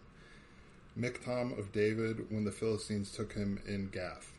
[0.99, 4.33] Miktam of David, when the Philistines took him in Gath.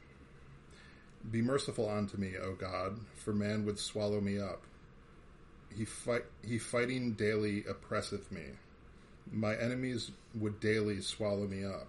[1.32, 4.62] Be merciful unto me, O God, for man would swallow me up.
[5.76, 8.44] He fight he fighting daily oppresseth me.
[9.32, 11.88] My enemies would daily swallow me up.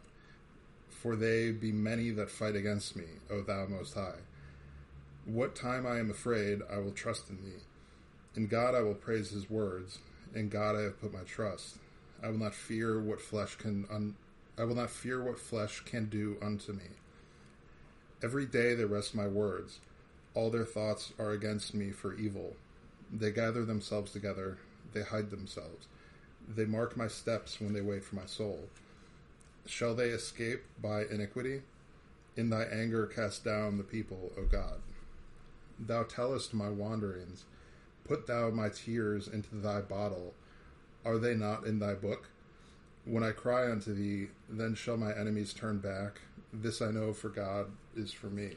[0.88, 4.20] For they be many that fight against me, O thou most high.
[5.24, 7.62] What time I am afraid, I will trust in thee.
[8.34, 9.98] In God I will praise his words.
[10.34, 11.78] In God I have put my trust.
[12.22, 14.16] I will not fear what flesh can un-
[14.56, 16.90] I will not fear what flesh can do unto me.
[18.22, 19.80] Every day they wrest my words.
[20.34, 22.56] All their thoughts are against me for evil.
[23.12, 24.58] They gather themselves together.
[24.94, 25.86] They hide themselves.
[26.48, 28.68] They mark my steps when they wait for my soul.
[29.66, 31.62] Shall they escape by iniquity?
[32.36, 34.80] In thy anger cast down the people, O God.
[35.78, 37.44] Thou tellest my wanderings.
[38.04, 40.34] Put thou my tears into thy bottle.
[41.04, 42.28] Are they not in thy book?
[43.04, 46.20] When I cry unto thee, then shall my enemies turn back.
[46.52, 48.50] This I know for God is for me.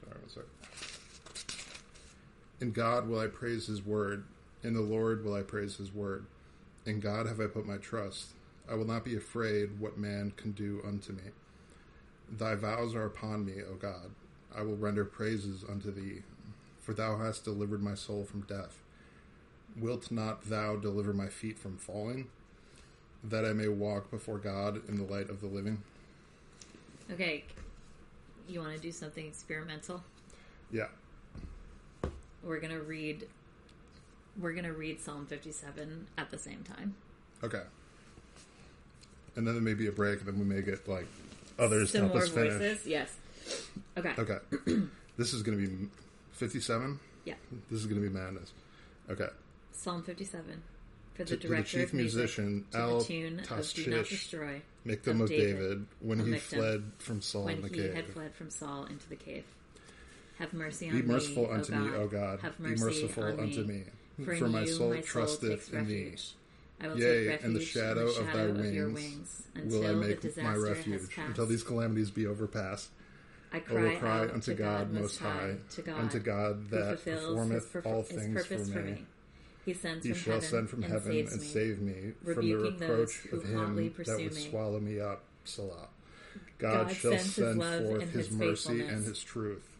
[0.00, 0.61] Sorry, one sec.
[2.62, 4.22] In God will I praise his word.
[4.62, 6.26] In the Lord will I praise his word.
[6.86, 8.34] In God have I put my trust.
[8.70, 11.22] I will not be afraid what man can do unto me.
[12.30, 14.12] Thy vows are upon me, O God.
[14.56, 16.22] I will render praises unto thee,
[16.78, 18.78] for thou hast delivered my soul from death.
[19.76, 22.28] Wilt not thou deliver my feet from falling,
[23.24, 25.82] that I may walk before God in the light of the living?
[27.10, 27.42] Okay.
[28.46, 30.04] You want to do something experimental?
[30.70, 30.86] Yeah.
[32.42, 33.26] We're gonna read.
[34.40, 36.94] We're gonna read Psalm fifty-seven at the same time.
[37.44, 37.62] Okay.
[39.36, 41.06] And then there may be a break, and then we may get like
[41.58, 42.52] others to help more us finish.
[42.52, 42.86] voices.
[42.86, 43.16] Yes.
[43.96, 44.12] Okay.
[44.18, 44.38] Okay.
[45.16, 45.88] this is going to be
[46.32, 47.00] 57.
[47.24, 47.34] Yeah.
[47.70, 48.52] This is going to be madness.
[49.10, 49.28] Okay.
[49.72, 50.62] Psalm fifty-seven
[51.14, 53.72] for To, the to the director chief of music, musician, to Al the tune of
[53.74, 57.62] "Do Not Destroy." Miktam of of David, when he Miktam, fled from Saul when in
[57.62, 57.94] the he cave.
[57.94, 59.44] had fled from Saul into the cave.
[60.38, 61.02] Have mercy on me.
[61.02, 61.80] Be merciful O unto God.
[61.82, 62.40] me, O God.
[62.40, 63.84] Have Be mercy merciful on unto me.
[64.18, 64.24] me.
[64.24, 66.14] For, For my soul my soul trusteth in thee.
[66.80, 68.88] I will Yea, take refuge in the shadow, in the of, shadow thy of your
[68.88, 72.88] wings, wings will I make my refuge, until these calamities be overpassed.
[73.52, 77.04] I I cry, will cry unto to God most high, to God, unto God that
[77.04, 79.04] performeth his, purpo- all things purpose for me.
[79.64, 83.26] He sends He from shall send from and heaven and save me from the reproach
[83.26, 84.50] of him that would me.
[84.50, 85.22] swallow me up.
[85.44, 85.88] Selah.
[86.58, 89.71] God, God shall send forth his, his mercy and his truth.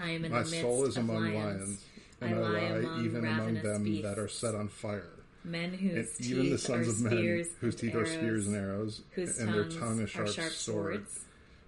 [0.00, 1.84] I am in My the midst soul is of among lions, lions,
[2.20, 4.02] and I I, lie among even among them beasts.
[4.02, 5.10] that are set on fire.
[5.44, 8.06] men And whose teeth even the sons are of men, spears whose and teeth are
[8.06, 10.94] spears and arrows, and their tongue a are sharp, sharp sword.
[11.06, 11.20] swords.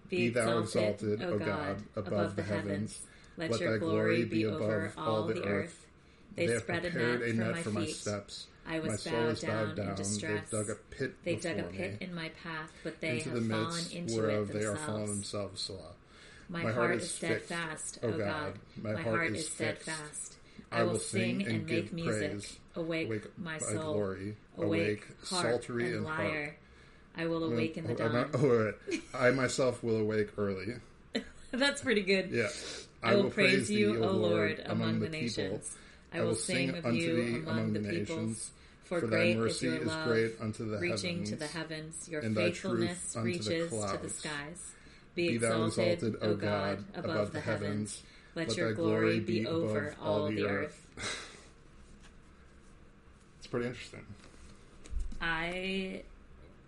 [0.08, 3.00] Be thou exalted, O God, above the heavens.
[3.38, 5.86] Let, your thy glory be above all the earth.
[6.36, 7.94] They, have spread a prepared net, a for, net my for my feet.
[7.96, 8.46] steps.
[8.66, 10.50] I was my soul bowed is down, bowed in distress.
[10.50, 12.06] They've dug a pit They dug a pit me.
[12.06, 14.76] in my path, but they into have the fallen midst into whereof it they are
[14.76, 15.10] fallen themselves.
[15.10, 15.60] themselves.
[15.62, 15.92] Selah.
[16.52, 18.18] My, My heart, is steadfast, O God.
[18.18, 18.58] God.
[18.94, 20.36] My heart is steadfast.
[20.70, 22.30] I I will sing and give music.
[22.32, 22.58] praise.
[22.76, 23.94] Awake, Awake my soul.
[23.94, 24.36] glory.
[24.58, 26.56] Awake, Awake psaltery and lyre.
[27.16, 28.30] I will awake in the Oh, dawn.
[28.34, 28.72] oh.
[29.14, 30.74] I myself will awake early.
[31.52, 32.30] That's pretty good.
[32.30, 32.48] Yeah.
[33.02, 35.20] I will praise you, thee, O Lord, among the people.
[35.22, 35.76] nations.
[36.12, 38.08] I will sing of unto you thee among the peoples.
[38.08, 38.50] nations.
[38.84, 42.08] For, For thy mercy is is great unto the reaching heavens, to the heavens.
[42.10, 44.72] Your faithfulness unto the reaches to the skies.
[45.14, 48.02] Be, Be exalted, exalted, O God, God, above, the heavens.
[48.34, 50.78] Let, Let your glory be over all the earth.
[53.38, 54.06] It's pretty interesting.
[55.20, 56.02] I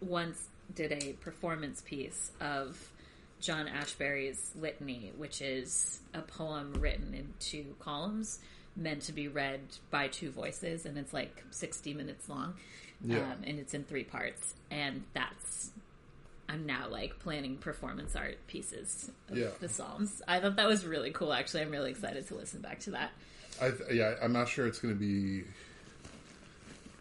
[0.00, 2.90] once did a performance piece of
[3.40, 8.40] John Ashbery's Litany, which is a poem written in two columns,
[8.74, 12.54] meant to be read by two voices, and it's like 60 minutes long.
[13.04, 13.18] Yeah.
[13.18, 14.54] Um, and it's in three parts.
[14.70, 15.70] And that's.
[16.48, 19.48] I'm now like planning performance art pieces of Yeah.
[19.61, 20.20] the Psalms.
[20.28, 21.62] I thought that was really cool, actually.
[21.62, 23.12] I'm really excited to listen back to that.
[23.61, 25.44] I th- yeah, I'm not sure it's going to be.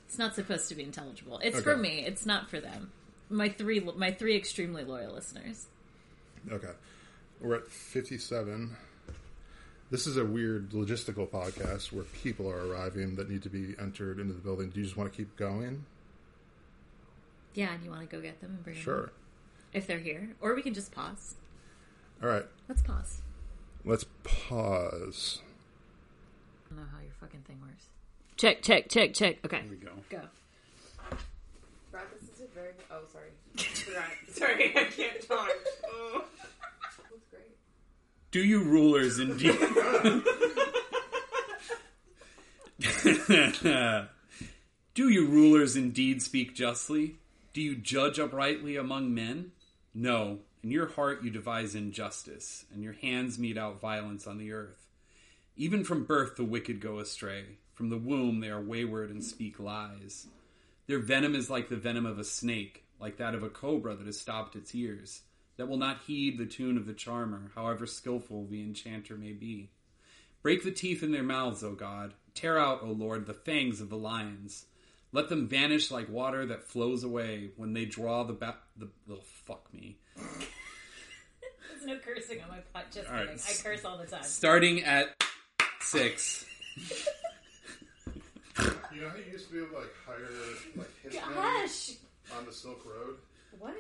[0.08, 1.40] It's not supposed to be intelligible.
[1.44, 2.06] It's for me.
[2.06, 2.92] It's not for them.
[3.30, 5.66] My three, my three extremely loyal listeners.
[6.52, 6.70] Okay,
[7.42, 8.76] we're at 57.
[9.90, 14.20] This is a weird logistical podcast where people are arriving that need to be entered
[14.20, 14.70] into the building.
[14.70, 15.86] Do you just want to keep going?
[17.56, 19.12] Yeah, and you want to go get them and bring them Sure.
[19.74, 19.78] In?
[19.78, 21.36] if they're here, or we can just pause.
[22.22, 23.22] All right, Let's pause.
[23.84, 25.40] let's pause.
[26.66, 27.86] I don't know how your fucking thing works.
[28.38, 29.38] Check, check, check, check.
[29.46, 29.92] Okay, Here we go.
[30.10, 30.22] go.
[31.92, 32.72] Brad, this is a very.
[32.90, 33.30] Oh, sorry.
[33.58, 34.04] Forgot.
[34.32, 35.50] sorry, I can't talk.
[35.88, 36.24] Oh.
[36.82, 37.44] That's great.
[38.32, 39.56] Do you rulers indeed?
[44.96, 47.16] Do you rulers indeed speak justly?
[47.54, 49.52] Do you judge uprightly among men?
[49.94, 50.40] No.
[50.64, 54.88] In your heart you devise injustice, and your hands mete out violence on the earth.
[55.56, 57.58] Even from birth the wicked go astray.
[57.74, 60.28] From the womb they are wayward and speak lies.
[60.88, 64.06] Their venom is like the venom of a snake, like that of a cobra that
[64.06, 65.22] has stopped its ears,
[65.58, 69.70] that will not heed the tune of the charmer, however skilful the enchanter may be.
[70.42, 72.14] Break the teeth in their mouths, O God.
[72.34, 74.66] Tear out, O Lord, the fangs of the lions.
[75.12, 79.22] Let them vanish like water that flows away when they draw the ba- the oh,
[79.46, 79.98] fuck me.
[80.18, 82.84] There's no cursing on my pod.
[82.92, 83.28] Just All right.
[83.28, 83.42] kidding.
[83.48, 84.24] I curse all the time.
[84.24, 85.10] Starting at
[85.82, 86.46] six.
[88.94, 90.30] You know how you used to be able to like hire
[90.76, 91.92] like hitmen Gosh!
[92.38, 93.16] on the Silk Road?
[93.60, 93.74] What?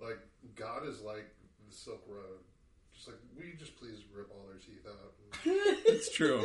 [0.00, 0.18] Like
[0.56, 1.28] God is like
[1.68, 2.38] the Silk Road.
[2.94, 5.12] Just like, will you just please rip all their teeth out?
[5.86, 6.42] It's true.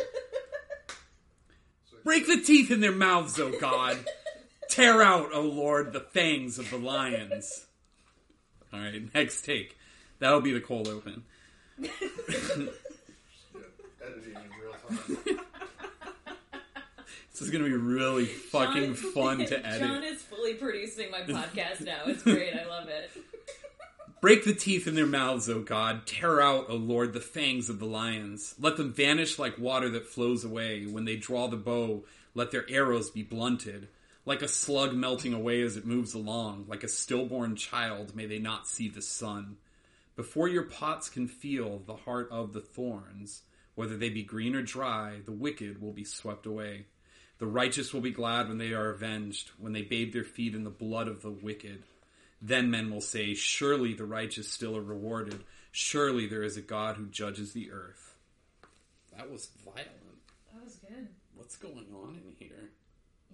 [1.89, 3.97] So, Break the teeth in their mouths, O God.
[4.69, 7.65] Tear out, O Lord, the fangs of the lions.
[8.73, 9.77] All right, next take.
[10.19, 11.23] That'll be the cold open.
[11.79, 12.69] editing
[14.35, 15.39] in real time.
[17.31, 19.87] This is gonna be really fucking John- fun to edit.
[19.87, 22.01] John is fully producing my podcast now.
[22.05, 22.53] It's great.
[22.53, 23.09] I love it.
[24.21, 26.05] Break the teeth in their mouths, O God.
[26.05, 28.55] Tear out, O Lord, the fangs of the lions.
[28.59, 30.85] Let them vanish like water that flows away.
[30.85, 32.03] When they draw the bow,
[32.35, 33.87] let their arrows be blunted.
[34.25, 38.39] Like a slug melting away as it moves along, like a stillborn child, may they
[38.39, 39.57] not see the sun.
[40.15, 43.43] Before your pots can feel the heart of the thorns,
[43.75, 46.85] whether they be green or dry, the wicked will be swept away.
[47.37, 50.65] The righteous will be glad when they are avenged, when they bathe their feet in
[50.65, 51.83] the blood of the wicked.
[52.41, 55.43] Then men will say, Surely the righteous still are rewarded.
[55.71, 58.15] Surely there is a God who judges the earth.
[59.15, 59.89] That was violent.
[60.53, 61.07] That was good.
[61.35, 62.68] What's going on in here?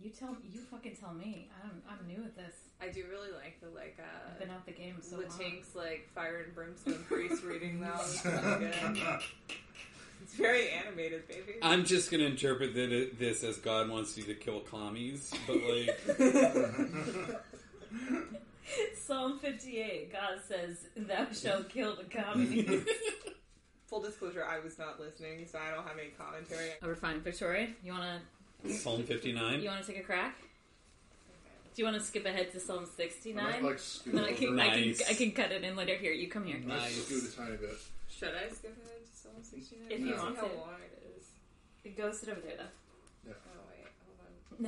[0.06, 0.38] You tell.
[0.53, 1.49] You fucking tell me.
[1.64, 1.82] I'm.
[1.89, 2.53] I'm new at this.
[2.80, 5.39] I do really like the like I've uh been out the game so the long.
[5.39, 9.22] Tank's like fire and brimstone priest reading that was really good.
[10.22, 11.53] It's very animated, baby.
[11.64, 15.58] I'm just going to interpret that- this as God wants you to kill commies, but
[15.58, 15.99] like,
[19.06, 20.12] Psalm 58.
[20.12, 22.86] God says, "Thou shalt kill the commies."
[23.88, 26.72] Full disclosure, I was not listening, so I don't have any commentary.
[26.82, 27.22] oh, we're fine.
[27.22, 28.20] Victoria, you wanna
[28.70, 29.62] Psalm 59.
[29.62, 30.38] you wanna take a crack?
[31.76, 33.64] Do you want to skip ahead to Psalm I might 69?
[33.64, 35.01] like scoot then I can, Nice.
[35.01, 35.95] I can I can cut it in later.
[35.95, 36.56] Here, you come here.
[36.56, 37.03] I might Nice.
[37.06, 37.72] scoot a tiny bit.
[38.10, 39.91] Should I skip ahead to Psalm 69?
[39.91, 40.53] If you See want how to.
[40.56, 41.95] long it is.
[41.97, 43.34] Go sit over there, though.
[43.34, 43.34] Oh
[43.70, 43.88] wait,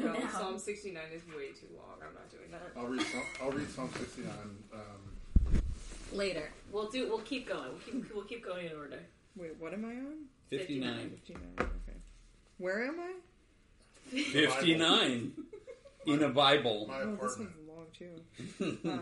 [0.04, 0.20] hold No, on.
[0.26, 0.38] now.
[0.38, 1.96] Psalm 69 is way too long.
[2.06, 2.72] I'm not doing that.
[2.76, 3.02] I'll read.
[3.08, 4.58] Psalm, I'll read Psalm sixty nine.
[4.74, 5.62] Um,
[6.12, 6.50] Later.
[6.74, 7.08] We'll do.
[7.08, 7.70] We'll keep going.
[7.70, 8.14] We'll keep.
[8.16, 9.00] We'll keep going in order.
[9.38, 10.26] Wait, what am I on?
[10.50, 11.10] 59.
[11.26, 11.42] 59.
[11.60, 11.98] Okay.
[12.58, 13.14] Where am I?
[14.10, 15.32] 59.
[16.08, 16.86] In a Bible.
[16.88, 17.52] my Oh, this apartment.
[17.68, 18.80] one's long too.
[18.90, 19.02] um,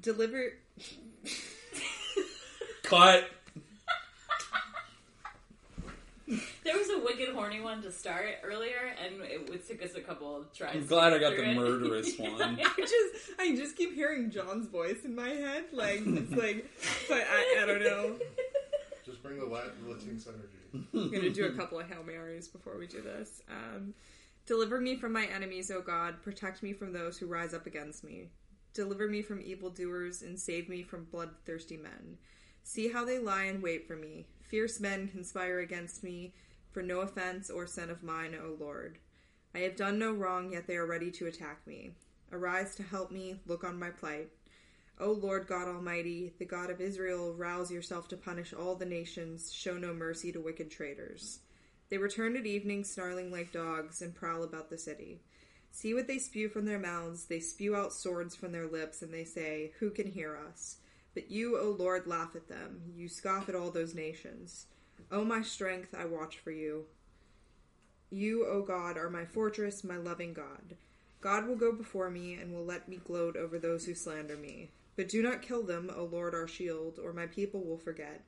[0.00, 0.54] deliver.
[2.82, 3.28] Cut.
[6.64, 10.00] There was a wicked horny one to start earlier, and it, it took us a
[10.02, 10.74] couple of tries.
[10.74, 11.56] I'm glad I got the it.
[11.56, 12.40] murderous one.
[12.62, 15.64] I just, I just keep hearing John's voice in my head.
[15.72, 16.66] Like it's like,
[17.08, 18.16] but I, I don't know.
[19.06, 20.86] Just bring the Latin Latinx energy.
[20.94, 23.40] I'm gonna do a couple of hail marys before we do this.
[23.50, 23.94] Um,
[24.48, 26.22] Deliver me from my enemies, O God.
[26.22, 28.30] Protect me from those who rise up against me.
[28.72, 32.16] Deliver me from evildoers and save me from bloodthirsty men.
[32.62, 34.26] See how they lie in wait for me.
[34.40, 36.32] Fierce men conspire against me
[36.70, 38.96] for no offense or sin of mine, O Lord.
[39.54, 41.90] I have done no wrong, yet they are ready to attack me.
[42.32, 44.30] Arise to help me, look on my plight.
[44.98, 49.52] O Lord God Almighty, the God of Israel, rouse yourself to punish all the nations,
[49.52, 51.40] show no mercy to wicked traitors.
[51.90, 55.20] They return at evening, snarling like dogs, and prowl about the city.
[55.70, 57.26] See what they spew from their mouths.
[57.26, 60.78] They spew out swords from their lips, and they say, Who can hear us?
[61.14, 62.92] But you, O Lord, laugh at them.
[62.94, 64.66] You scoff at all those nations.
[65.10, 66.84] O my strength, I watch for you.
[68.10, 70.76] You, O God, are my fortress, my loving God.
[71.20, 74.70] God will go before me and will let me gloat over those who slander me.
[74.96, 78.22] But do not kill them, O Lord our shield, or my people will forget.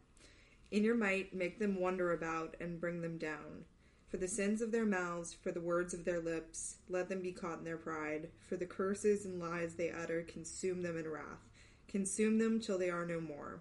[0.71, 3.65] In your might, make them wonder about and bring them down.
[4.09, 7.33] For the sins of their mouths, for the words of their lips, let them be
[7.33, 8.29] caught in their pride.
[8.49, 11.49] For the curses and lies they utter, consume them in wrath.
[11.89, 13.61] Consume them till they are no more.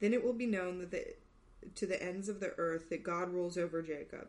[0.00, 1.14] Then it will be known that the,
[1.74, 4.28] to the ends of the earth that God rules over Jacob.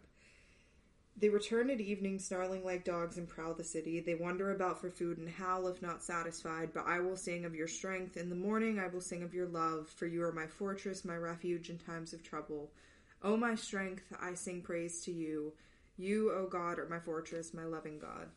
[1.16, 3.99] They return at evening, snarling like dogs, and prowl the city.
[3.99, 6.72] They wander about for food and howl if not satisfied.
[6.74, 8.18] But I will sing of your strength.
[8.18, 11.16] In the morning I will sing of your love, for you are my fortress, my
[11.16, 12.72] refuge in times of trouble.
[13.22, 15.53] O my strength, I sing praise to you.
[15.97, 18.28] You, O God, are my fortress, my loving God.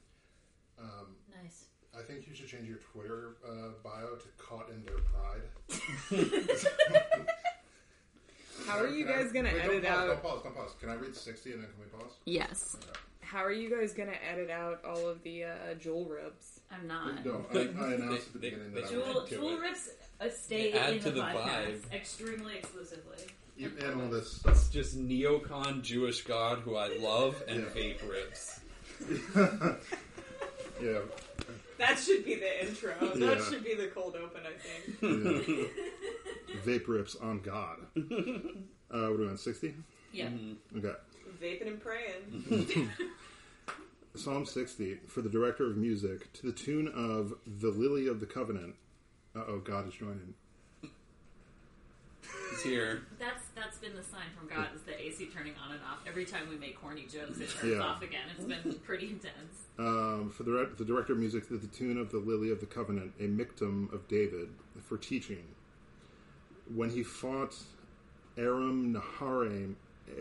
[0.79, 1.65] Um, Nice.
[1.99, 5.49] I think you should change your Twitter uh, bio to "Caught in Their Pride."
[8.67, 10.07] How are you Can I- guys gonna wait, edit don't pause, out?
[10.09, 10.43] Don't pause.
[10.45, 10.71] Don't pause.
[10.81, 12.13] Can I read sixty and then can we pause?
[12.25, 12.77] Yes.
[13.21, 16.61] How are you guys gonna edit out all of the uh, Joel ribs?
[16.71, 17.25] I'm not.
[17.25, 17.61] No, I, I
[17.95, 19.61] announced at the They- beginning they- that I Jewel- would Jewel, Jewel it.
[19.61, 19.91] rips
[20.21, 21.93] uh, stay Add in to the, the podcast vibe.
[21.93, 23.19] extremely exclusively.
[23.57, 27.83] You add all this It's just neocon Jewish god who I love and Yeah.
[27.83, 28.61] vape ribs.
[30.83, 30.99] Yeah,
[31.79, 32.95] That should be the intro.
[33.17, 33.45] That Yeah.
[33.45, 35.01] should be the cold open, I think.
[36.49, 36.57] yeah.
[36.65, 37.79] Vape rips on God.
[38.89, 39.37] Uh, what are we on?
[39.37, 39.75] Sixty.
[40.13, 40.29] Yeah.
[40.79, 40.93] Okay.
[41.43, 42.89] Vaping and praying.
[44.15, 48.27] Psalm 60 for the director of music to the tune of The Lily of the
[48.27, 48.77] Covenant.
[49.35, 50.35] Uh oh, God is joining.
[52.51, 53.03] He's here.
[53.19, 53.46] That's that's
[53.87, 55.99] been the sign from God is the AC turning on and off.
[56.07, 57.81] Every time we make corny jokes, it turns Yeah.
[57.81, 58.23] off again.
[58.37, 59.67] It's been pretty intense.
[59.79, 62.67] Um, for the, the director of music to the tune of The Lily of the
[62.67, 64.49] Covenant, a Miktam of David
[64.83, 65.45] for teaching.
[66.75, 67.55] When he fought
[68.37, 69.75] Aram Naharaim,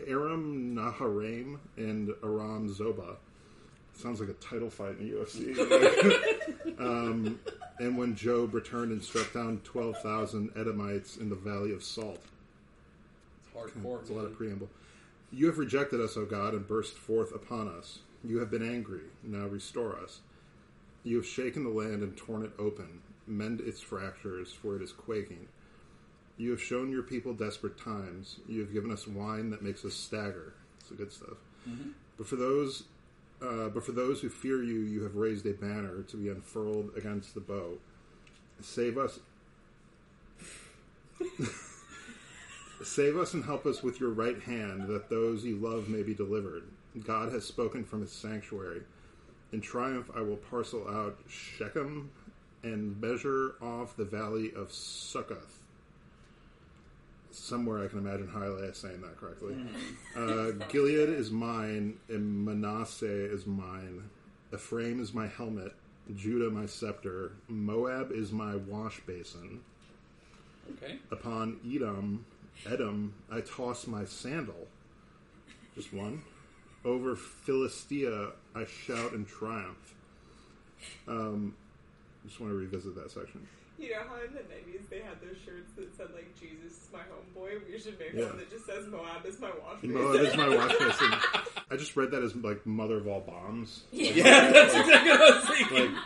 [0.06, 3.16] Aram Naharaim and Aram Zoba.
[3.94, 6.78] Sounds like a title fight in the UFC.
[6.78, 7.40] um,
[7.80, 12.22] and when Joab returned and struck down 12,000 Edomites in the Valley of Salt.
[13.56, 14.00] It's hardcore.
[14.00, 14.68] It's a lot of preamble.
[15.32, 18.00] You have rejected us, O God, and burst forth upon us.
[18.24, 19.02] You have been angry.
[19.22, 20.20] Now restore us.
[21.04, 23.00] You have shaken the land and torn it open.
[23.26, 25.48] Mend its fractures, for it is quaking.
[26.36, 28.36] You have shown your people desperate times.
[28.48, 30.54] You have given us wine that makes us stagger.
[30.80, 31.38] It's the good stuff.
[32.18, 32.84] But for those,
[33.42, 36.90] uh, but for those who fear you, you have raised a banner to be unfurled
[36.96, 37.78] against the bow.
[38.60, 39.18] Save us
[42.82, 46.14] Save us and help us with your right hand, that those you love may be
[46.14, 46.64] delivered.
[47.04, 48.82] God has spoken from his sanctuary.
[49.52, 52.10] In triumph, I will parcel out Shechem
[52.62, 55.62] and measure off the valley of Succoth.
[57.30, 59.56] Somewhere I can imagine Haile saying that correctly.
[60.16, 64.08] Uh, Gilead is mine, and Manasseh is mine.
[64.52, 65.72] Ephraim is my helmet,
[66.14, 69.60] Judah my scepter, Moab is my wash basin.
[70.72, 70.98] Okay.
[71.10, 72.24] Upon Edom,
[72.64, 74.66] Edom, I toss my sandal.
[75.74, 76.22] Just one.
[76.84, 79.94] Over Philistia, I shout in triumph.
[81.08, 81.54] Um,
[82.26, 83.46] just want to revisit that section.
[83.78, 86.88] You know how in the 90s they had those shirts that said, like, Jesus is
[86.92, 87.60] my homeboy?
[87.70, 88.28] We should make Yeah.
[88.28, 91.12] one that just says Moab is my wash Moab is my wash basin.
[91.70, 93.82] I just read that as like mother of all bombs.
[93.92, 95.92] Yeah, that's exactly what I was thinking.
[95.94, 96.02] Like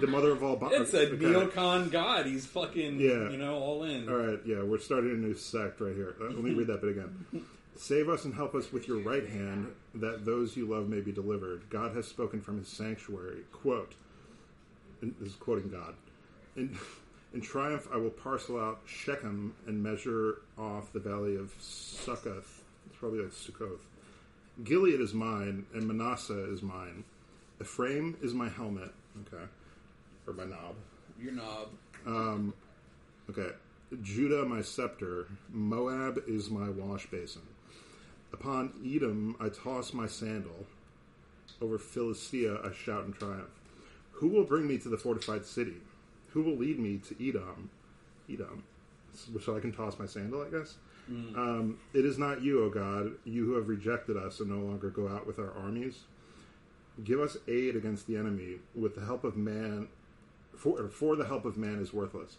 [0.00, 0.74] the mother of all bombs.
[0.74, 2.26] It's a neocon god.
[2.26, 3.30] He's fucking, Yeah.
[3.30, 4.08] you know, all in.
[4.08, 6.14] All right, yeah, we're starting a new sect right here.
[6.20, 7.26] Let me read that bit again.
[7.76, 11.12] Save us and help us with your right hand, that those you love may be
[11.12, 11.62] delivered.
[11.70, 13.42] God has spoken from his sanctuary.
[13.52, 13.94] Quote,
[15.00, 15.94] this is quoting God.
[16.56, 16.76] In,
[17.34, 22.64] in triumph, I will parcel out Shechem and measure off the valley of Succoth.
[22.86, 23.78] It's probably like Sukkoth.
[24.64, 27.04] Gilead is mine, and Manasseh is mine.
[27.60, 28.90] Ephraim is my helmet.
[29.32, 29.44] Okay.
[30.28, 30.76] Or my knob.
[31.18, 31.68] Your knob.
[33.30, 33.50] Okay.
[34.02, 35.26] Judah, my scepter.
[35.50, 37.42] Moab is my wash basin.
[38.32, 40.66] Upon Edom, I toss my sandal.
[41.62, 43.48] Over Philistia, I shout in triumph.
[44.12, 45.76] Who will bring me to the fortified city?
[46.32, 47.70] Who will lead me to Edom?
[48.30, 48.64] Edom.
[49.42, 50.74] So I can toss my sandal, I guess?
[51.34, 54.90] Um, it is not you, O God, you who have rejected us and no longer
[54.90, 56.00] go out with our armies.
[57.02, 58.56] Give us aid against the enemy.
[58.74, 59.88] With the help of man,
[60.58, 62.36] for, for the help of man is worthless.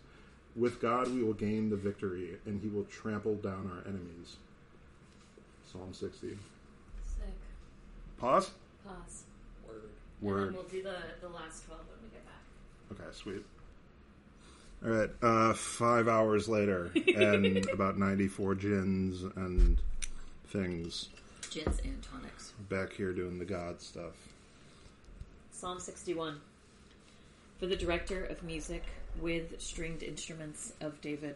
[0.55, 4.35] With God we will gain the victory, and he will trample down our enemies.
[5.71, 6.29] Psalm 60.
[6.29, 6.37] Sick.
[8.17, 8.51] Pause?
[8.85, 9.23] Pause.
[9.67, 9.81] Word.
[10.21, 10.47] Word.
[10.47, 13.05] then we'll do the, the last 12 when we get back.
[13.07, 13.45] Okay, sweet.
[14.83, 19.77] All right, uh, five hours later, and about 94 gins and
[20.47, 21.09] things.
[21.51, 22.53] Gins and tonics.
[22.69, 24.13] Back here doing the God stuff.
[25.51, 26.39] Psalm 61.
[27.59, 28.83] For the director of music
[29.19, 31.35] with stringed instruments of David.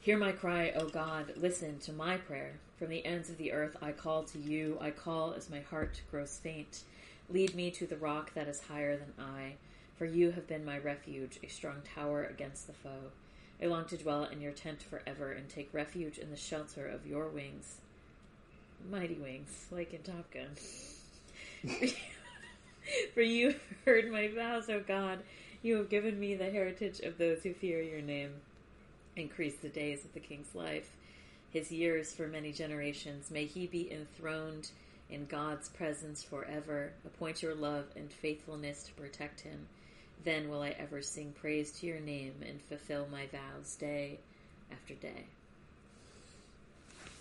[0.00, 1.34] Hear my cry, O God.
[1.36, 2.54] Listen to my prayer.
[2.76, 4.76] From the ends of the earth I call to you.
[4.80, 6.82] I call as my heart grows faint.
[7.30, 9.54] Lead me to the rock that is higher than I.
[9.96, 13.12] For you have been my refuge, a strong tower against the foe.
[13.62, 17.06] I long to dwell in your tent forever and take refuge in the shelter of
[17.06, 17.76] your wings.
[18.90, 20.50] Mighty wings, like in Top Gun.
[23.14, 25.20] For you have heard my vows, O God.
[25.62, 28.32] You have given me the heritage of those who fear your name.
[29.16, 30.90] Increase the days of the king's life,
[31.50, 33.30] his years for many generations.
[33.30, 34.70] May he be enthroned
[35.10, 36.92] in God's presence forever.
[37.04, 39.66] Appoint your love and faithfulness to protect him.
[40.24, 44.18] Then will I ever sing praise to your name and fulfill my vows day
[44.70, 45.26] after day.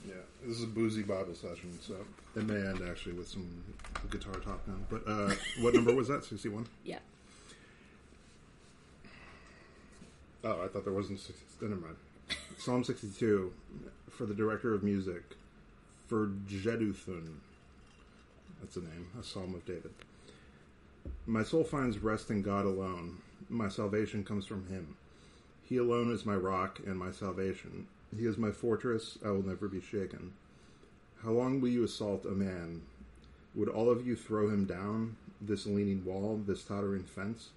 [0.05, 0.13] Yeah,
[0.45, 1.95] this is a boozy Bible session, so
[2.35, 3.47] it may end actually with some
[4.09, 4.75] guitar talk now.
[4.89, 6.23] But uh, what number was that?
[6.23, 6.67] Sixty-one.
[6.83, 6.99] Yeah.
[10.43, 11.19] Oh, I thought there wasn't.
[11.19, 11.95] 60, never mind.
[12.57, 13.51] Psalm sixty-two
[14.09, 15.23] for the director of music
[16.07, 17.35] for Jeduthun.
[18.61, 19.07] That's the name.
[19.19, 19.91] A Psalm of David.
[21.25, 23.17] My soul finds rest in God alone.
[23.49, 24.95] My salvation comes from Him.
[25.63, 27.87] He alone is my rock and my salvation.
[28.15, 29.17] He is my fortress.
[29.25, 30.33] I will never be shaken.
[31.23, 32.83] How long will you assault a man?
[33.55, 37.49] Would all of you throw him down, this leaning wall, this tottering fence?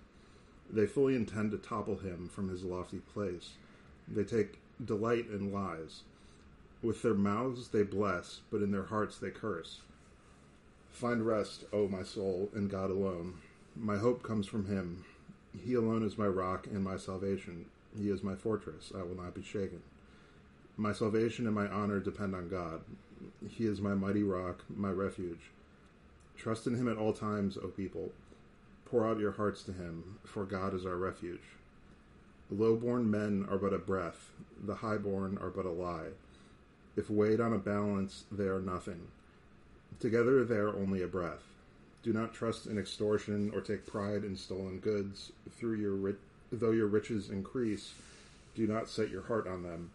[0.72, 3.54] They fully intend to topple him from his lofty place.
[4.08, 6.02] They take delight in lies.
[6.82, 9.80] With their mouths they bless, but in their hearts they curse.
[10.90, 13.34] Find rest, O my soul, in God alone.
[13.76, 15.04] My hope comes from Him.
[15.64, 17.66] He alone is my rock and my salvation.
[17.96, 18.92] He is my fortress.
[18.94, 19.82] I will not be shaken.
[20.80, 22.80] My salvation and my honor depend on God.
[23.46, 25.50] He is my mighty rock, my refuge.
[26.38, 28.12] Trust in Him at all times, O people.
[28.86, 31.42] Pour out your hearts to Him, for God is our refuge.
[32.50, 34.30] Low-born men are but a breath;
[34.64, 36.12] the high-born are but a lie.
[36.96, 39.08] If weighed on a balance, they are nothing.
[39.98, 41.44] Together they are only a breath.
[42.02, 45.30] Do not trust in extortion or take pride in stolen goods.
[45.58, 46.16] Through your ri-
[46.50, 47.92] though your riches increase,
[48.54, 49.90] do not set your heart on them.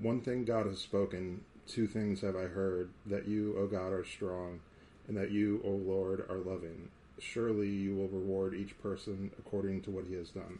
[0.00, 4.04] One thing God has spoken, two things have I heard, that you, O God, are
[4.04, 4.60] strong,
[5.08, 6.88] and that you, O Lord, are loving.
[7.18, 10.58] Surely you will reward each person according to what he has done.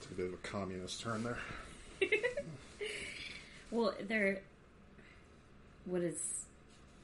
[0.00, 1.38] Took a bit of a communist turn there.
[3.74, 4.40] Well, there.
[5.84, 6.44] What is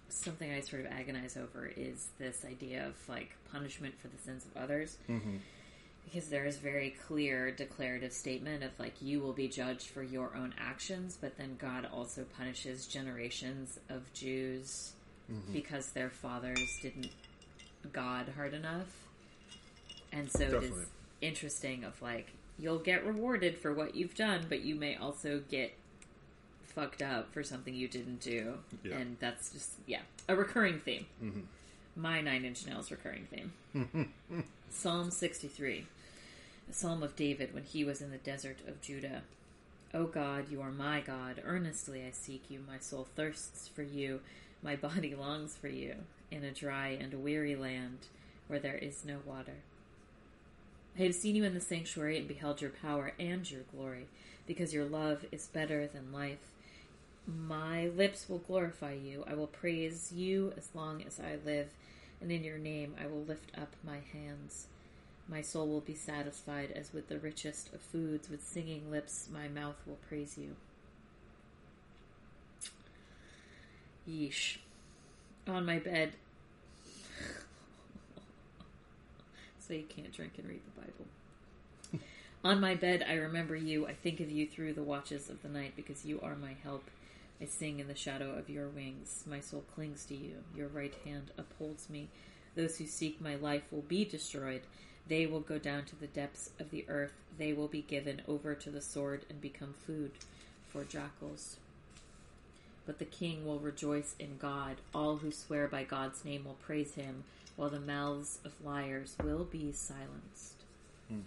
[0.09, 4.45] something I sort of agonize over is this idea of like punishment for the sins
[4.45, 4.97] of others.
[5.09, 5.37] Mm-hmm.
[6.05, 10.35] Because there is very clear declarative statement of like you will be judged for your
[10.37, 14.93] own actions, but then God also punishes generations of Jews
[15.53, 17.11] because their fathers didn't
[17.93, 18.89] God hard enough.
[20.13, 20.83] And so it Definitely.
[20.83, 20.89] is
[21.21, 25.73] interesting of like you'll get rewarded for what you've done, but you may also get
[26.65, 28.55] fucked up for something you didn't do.
[28.83, 28.97] Yeah.
[28.97, 31.07] And that's just yeah, a recurring theme.
[31.23, 31.43] Mhm.
[32.01, 34.13] My Nine Inch Nails recurring theme.
[34.71, 35.87] Psalm 63,
[36.71, 39.21] a psalm of David when he was in the desert of Judah.
[39.93, 41.43] O God, you are my God.
[41.45, 42.61] Earnestly I seek you.
[42.67, 44.21] My soul thirsts for you.
[44.63, 45.97] My body longs for you
[46.31, 48.07] in a dry and weary land
[48.49, 49.57] where there is no water.
[50.99, 54.07] I have seen you in the sanctuary and beheld your power and your glory,
[54.47, 56.51] because your love is better than life.
[57.27, 59.23] My lips will glorify you.
[59.27, 61.69] I will praise you as long as I live,
[62.21, 64.67] and in your name I will lift up my hands.
[65.29, 68.29] My soul will be satisfied as with the richest of foods.
[68.29, 70.57] With singing lips, my mouth will praise you.
[74.09, 74.57] Yeesh.
[75.47, 76.15] On my bed.
[79.61, 81.07] so you can't drink and read the Bible.
[82.45, 83.87] On my bed, I remember you.
[83.87, 86.85] I think of you through the watches of the night because you are my help.
[87.41, 89.25] I sing in the shadow of your wings.
[89.27, 90.37] My soul clings to you.
[90.55, 92.09] Your right hand upholds me.
[92.55, 94.63] Those who seek my life will be destroyed.
[95.09, 97.13] They will go down to the depths of the earth.
[97.39, 100.13] They will be given over to the sword and become food
[100.69, 101.57] for jackals.
[102.87, 104.77] But the king will rejoice in God.
[104.95, 107.25] All who swear by God's name will praise him,
[107.57, 110.65] while the mouths of liars will be silenced.
[111.09, 111.21] Hmm.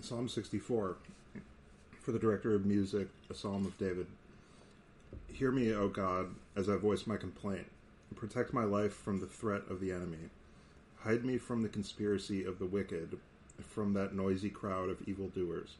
[0.00, 0.96] Psalm 64
[2.02, 4.06] for the director of music, a psalm of David.
[5.32, 7.66] Hear me, O God, as I voice my complaint.
[8.16, 10.30] Protect my life from the threat of the enemy.
[10.98, 13.18] Hide me from the conspiracy of the wicked,
[13.60, 15.76] from that noisy crowd of evildoers.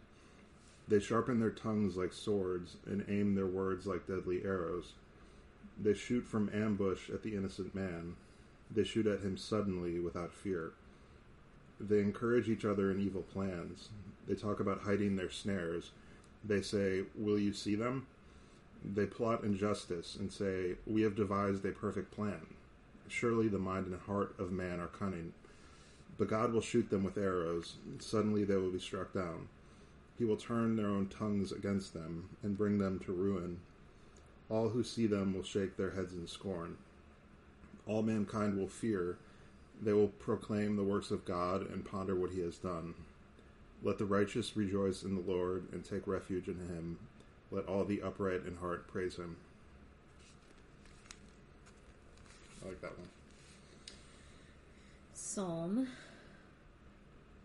[0.88, 4.92] They sharpen their tongues like swords and aim their words like deadly arrows.
[5.80, 8.16] They shoot from ambush at the innocent man.
[8.70, 10.72] They shoot at him suddenly without fear.
[11.80, 13.88] They encourage each other in evil plans.
[14.28, 15.90] They talk about hiding their snares.
[16.44, 18.06] They say, Will you see them?
[18.84, 22.46] They plot injustice and say, We have devised a perfect plan.
[23.08, 25.32] Surely the mind and heart of man are cunning.
[26.18, 27.76] But God will shoot them with arrows.
[27.98, 29.48] Suddenly they will be struck down.
[30.18, 33.60] He will turn their own tongues against them and bring them to ruin.
[34.48, 36.76] All who see them will shake their heads in scorn.
[37.86, 39.18] All mankind will fear.
[39.80, 42.94] They will proclaim the works of God and ponder what he has done.
[43.82, 46.98] Let the righteous rejoice in the Lord and take refuge in him.
[47.50, 49.36] Let all the upright in heart praise him.
[52.64, 53.08] I like that one.
[55.14, 55.88] Psalm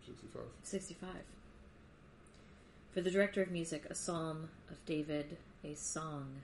[0.06, 0.42] 65.
[0.64, 1.10] 65.
[2.94, 6.42] For the director of music, a psalm of David, a song.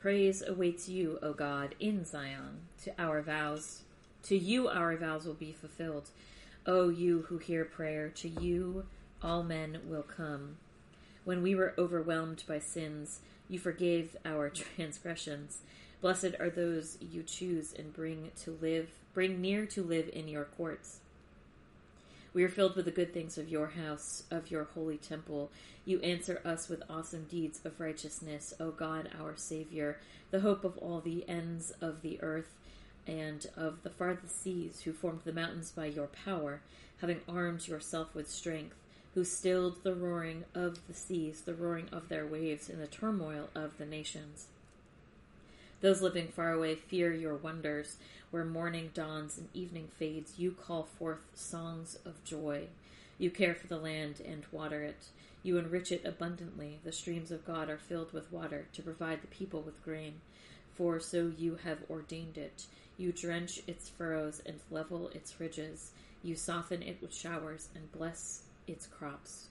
[0.00, 2.60] Praise awaits you, O God, in Zion.
[2.84, 3.82] To our vows,
[4.24, 6.08] to you our vows will be fulfilled.
[6.70, 8.86] O you who hear prayer, to you
[9.20, 10.56] all men will come.
[11.24, 13.18] When we were overwhelmed by sins,
[13.48, 15.62] you forgave our transgressions.
[16.00, 20.44] Blessed are those you choose and bring to live, bring near to live in your
[20.44, 21.00] courts.
[22.32, 25.50] We are filled with the good things of your house, of your holy temple.
[25.84, 29.98] You answer us with awesome deeds of righteousness, O God, our Savior,
[30.30, 32.54] the hope of all the ends of the earth
[33.10, 36.60] and of the farthest seas, who formed the mountains by your power,
[37.00, 38.76] having armed yourself with strength,
[39.14, 43.48] who stilled the roaring of the seas, the roaring of their waves, in the turmoil
[43.54, 44.46] of the nations.
[45.80, 47.96] Those living far away fear your wonders.
[48.30, 52.66] Where morning dawns and evening fades, you call forth songs of joy.
[53.18, 55.06] You care for the land and water it.
[55.42, 56.78] You enrich it abundantly.
[56.84, 60.20] The streams of God are filled with water to provide the people with grain.
[60.76, 62.66] For so you have ordained it.
[63.00, 65.92] You drench its furrows and level its ridges.
[66.22, 69.46] You soften it with showers and bless its crops.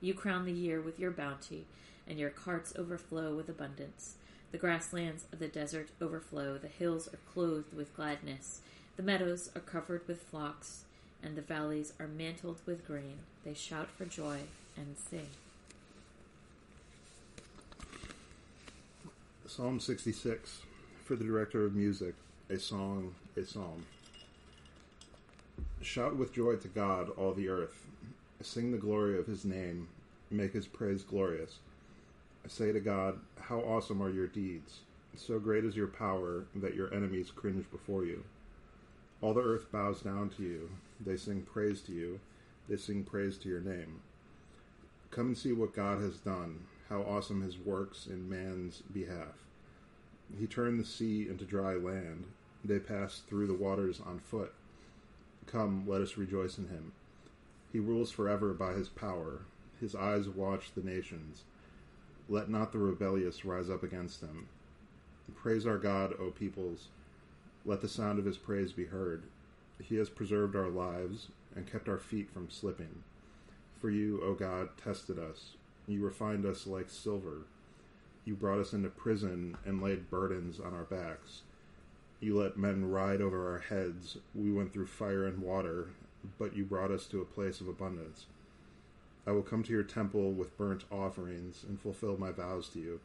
[0.00, 1.64] You crown the year with your bounty,
[2.08, 4.16] and your carts overflow with abundance.
[4.50, 8.62] The grasslands of the desert overflow, the hills are clothed with gladness,
[8.96, 10.82] the meadows are covered with flocks,
[11.22, 13.18] and the valleys are mantled with grain.
[13.44, 14.38] They shout for joy
[14.76, 15.28] and sing.
[19.46, 20.62] Psalm 66
[21.04, 22.14] for the director of music,
[22.50, 23.84] a song, a psalm.
[25.82, 27.84] Shout with joy to God, all the earth.
[28.40, 29.88] Sing the glory of his name.
[30.30, 31.58] Make his praise glorious.
[32.46, 34.80] Say to God, How awesome are your deeds!
[35.14, 38.24] So great is your power that your enemies cringe before you.
[39.20, 40.70] All the earth bows down to you.
[41.04, 42.20] They sing praise to you.
[42.68, 44.00] They sing praise to your name.
[45.10, 49.44] Come and see what God has done, how awesome his works in man's behalf.
[50.38, 52.24] He turned the sea into dry land.
[52.68, 54.52] They pass through the waters on foot.
[55.46, 56.92] Come, let us rejoice in him.
[57.72, 59.40] He rules forever by his power.
[59.80, 61.44] His eyes watch the nations.
[62.28, 64.48] Let not the rebellious rise up against him.
[65.34, 66.88] Praise our God, O peoples.
[67.64, 69.22] Let the sound of his praise be heard.
[69.82, 73.02] He has preserved our lives and kept our feet from slipping.
[73.80, 75.54] For you, O God, tested us.
[75.86, 77.46] You refined us like silver.
[78.26, 81.44] You brought us into prison and laid burdens on our backs.
[82.20, 84.16] You let men ride over our heads.
[84.34, 85.90] We went through fire and water,
[86.36, 88.26] but you brought us to a place of abundance.
[89.24, 93.00] I will come to your temple with burnt offerings and fulfill my vows to you.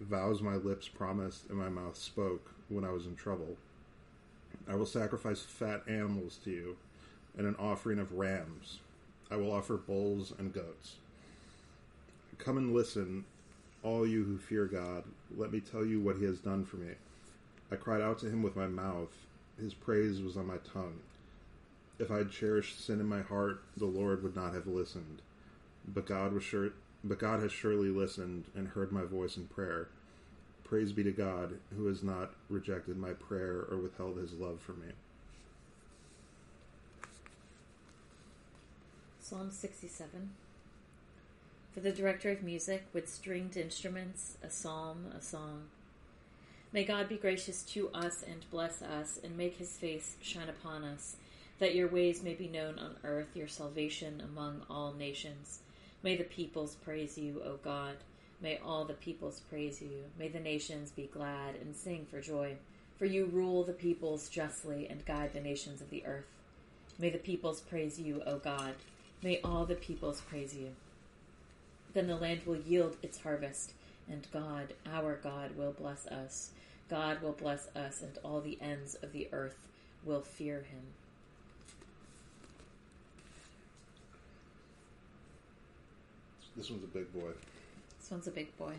[0.00, 3.56] Vows my lips promised and my mouth spoke when I was in trouble.
[4.68, 6.76] I will sacrifice fat animals to you
[7.38, 8.80] and an offering of rams.
[9.30, 10.96] I will offer bulls and goats.
[12.36, 13.24] Come and listen,
[13.82, 15.04] all you who fear God.
[15.34, 16.94] Let me tell you what he has done for me.
[17.70, 19.12] I cried out to him with my mouth.
[19.60, 21.00] His praise was on my tongue.
[21.98, 25.22] If I had cherished sin in my heart, the Lord would not have listened.
[25.86, 26.70] But God was sure
[27.04, 29.88] but God has surely listened and heard my voice in prayer.
[30.64, 34.80] Praise be to God, who has not rejected my prayer or withheld his love from
[34.80, 34.92] me.
[39.20, 40.30] Psalm 67.
[41.72, 45.68] For the director of music with stringed instruments, a psalm, a song.
[46.76, 50.84] May God be gracious to us and bless us, and make his face shine upon
[50.84, 51.16] us,
[51.58, 55.60] that your ways may be known on earth, your salvation among all nations.
[56.02, 57.94] May the peoples praise you, O God.
[58.42, 60.04] May all the peoples praise you.
[60.18, 62.56] May the nations be glad and sing for joy.
[62.98, 66.28] For you rule the peoples justly and guide the nations of the earth.
[66.98, 68.74] May the peoples praise you, O God.
[69.22, 70.72] May all the peoples praise you.
[71.94, 73.72] Then the land will yield its harvest,
[74.10, 76.50] and God, our God, will bless us.
[76.88, 79.56] God will bless us, and all the ends of the earth
[80.04, 80.82] will fear him.
[86.56, 87.32] This one's a big boy.
[88.00, 88.72] This one's a big boy.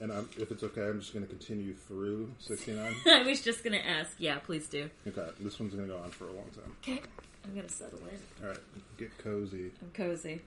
[0.00, 2.94] And I'm, if it's okay, I'm just going to continue through 69.
[3.06, 4.12] I was just going to ask.
[4.18, 4.88] Yeah, please do.
[5.06, 6.74] okay, this one's going to go on for a long time.
[6.82, 7.02] Okay.
[7.44, 8.44] I'm going to settle in.
[8.44, 8.58] All right,
[8.98, 9.70] get cozy.
[9.82, 10.40] I'm cozy.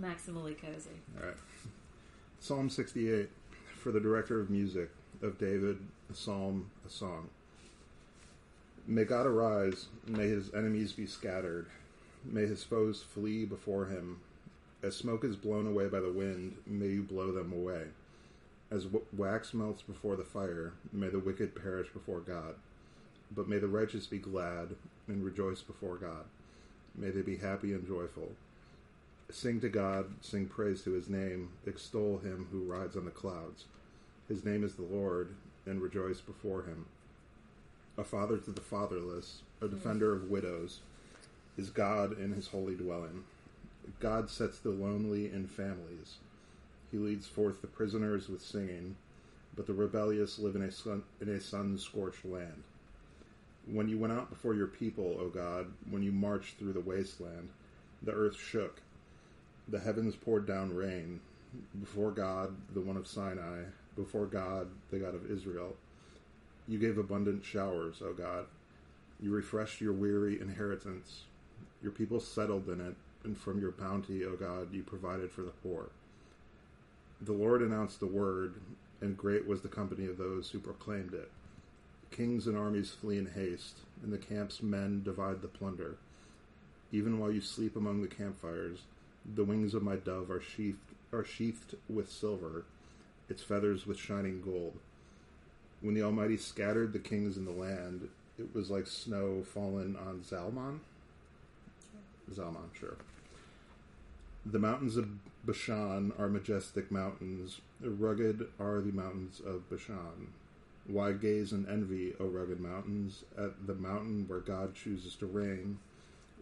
[0.00, 0.90] Maximally cozy.
[1.20, 1.36] All right.
[2.40, 3.28] Psalm 68
[3.80, 4.90] for the director of music
[5.22, 5.78] of David,
[6.10, 7.30] a psalm, a song.
[8.86, 11.66] May God arise, may his enemies be scattered,
[12.24, 14.20] may his foes flee before him.
[14.82, 17.84] As smoke is blown away by the wind, may you blow them away.
[18.70, 22.56] As wax melts before the fire, may the wicked perish before God.
[23.34, 24.74] But may the righteous be glad
[25.08, 26.24] and rejoice before God.
[26.94, 28.32] May they be happy and joyful.
[29.32, 33.64] Sing to God, sing praise to his name, extol him who rides on the clouds.
[34.28, 35.34] His name is the Lord,
[35.66, 36.86] and rejoice before him.
[37.96, 40.80] A father to the fatherless, a defender of widows,
[41.56, 43.24] is God in his holy dwelling.
[44.00, 46.16] God sets the lonely in families.
[46.90, 48.96] He leads forth the prisoners with singing,
[49.56, 52.64] but the rebellious live in a sun in a sun scorched land.
[53.66, 57.50] When you went out before your people, O God, when you marched through the wasteland,
[58.02, 58.80] the earth shook.
[59.70, 61.20] The heavens poured down rain.
[61.78, 63.62] Before God, the one of Sinai,
[63.96, 65.76] before God, the God of Israel.
[66.68, 68.46] You gave abundant showers, O God.
[69.20, 71.22] You refreshed your weary inheritance.
[71.82, 72.94] Your people settled in it,
[73.24, 75.90] and from your bounty, O God, you provided for the poor.
[77.20, 78.54] The Lord announced the word,
[79.00, 81.30] and great was the company of those who proclaimed it.
[82.10, 85.96] Kings and armies flee in haste, and the camp's men divide the plunder.
[86.92, 88.80] Even while you sleep among the campfires,
[89.24, 90.78] the wings of my dove are sheathed,
[91.12, 92.64] are sheathed with silver,
[93.28, 94.78] its feathers with shining gold.
[95.80, 98.08] When the Almighty scattered the kings in the land,
[98.38, 100.80] it was like snow fallen on Zalmon.
[102.32, 102.96] Zalman, sure.
[104.44, 105.08] The mountains of
[105.44, 107.60] Bashan are majestic mountains.
[107.80, 110.32] Rugged are the mountains of Bashan.
[110.86, 115.78] Why gaze in envy, O rugged mountains, at the mountain where God chooses to reign,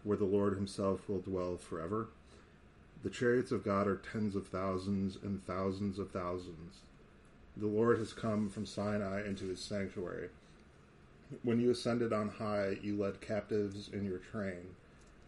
[0.03, 2.07] where the Lord himself will dwell forever?
[3.03, 6.79] The chariots of God are tens of thousands and thousands of thousands.
[7.55, 10.29] The Lord has come from Sinai into his sanctuary.
[11.43, 14.75] When you ascended on high, you led captives in your train.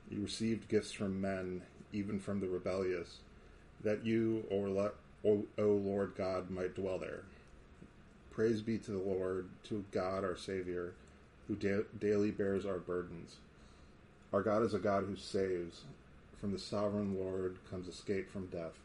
[0.10, 1.62] You received gifts from men,
[1.94, 3.20] even from the rebellious,
[3.84, 7.24] that you, O, Lord God, might dwell there.
[8.32, 10.94] Praise be to the Lord, to God our Savior,
[11.48, 13.38] who da- daily bears our burdens.
[14.34, 15.82] Our God is a God who saves.
[16.42, 18.80] From the sovereign Lord comes escape from death.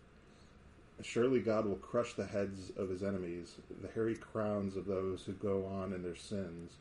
[1.01, 5.33] Surely God will crush the heads of his enemies, the hairy crowns of those who
[5.33, 6.73] go on in their sins.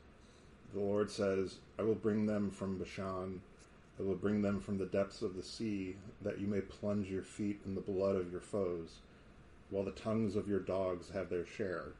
[0.73, 3.41] The Lord says, I will bring them from Bashan,
[3.97, 7.23] I will bring them from the depths of the sea, that you may plunge your
[7.23, 8.97] feet in the blood of your foes,
[9.69, 11.93] while the tongues of your dogs have their share.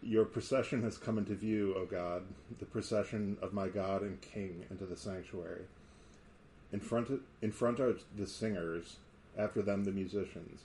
[0.00, 2.22] Your procession has come into view, O God,
[2.58, 5.64] the procession of my God and King into the sanctuary.
[6.72, 7.10] In front,
[7.42, 8.96] in front are the singers,
[9.36, 10.62] after them the musicians.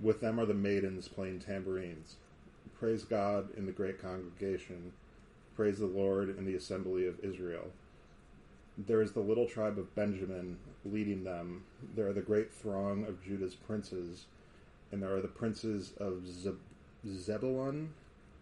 [0.00, 2.16] With them are the maidens playing tambourines.
[2.78, 4.92] Praise God in the great congregation.
[5.54, 7.68] Praise the Lord in the assembly of Israel.
[8.78, 11.64] There is the little tribe of Benjamin leading them.
[11.94, 14.24] There are the great throng of Judah's princes,
[14.90, 16.58] and there are the princes of Zeb-
[17.06, 17.92] Zebulun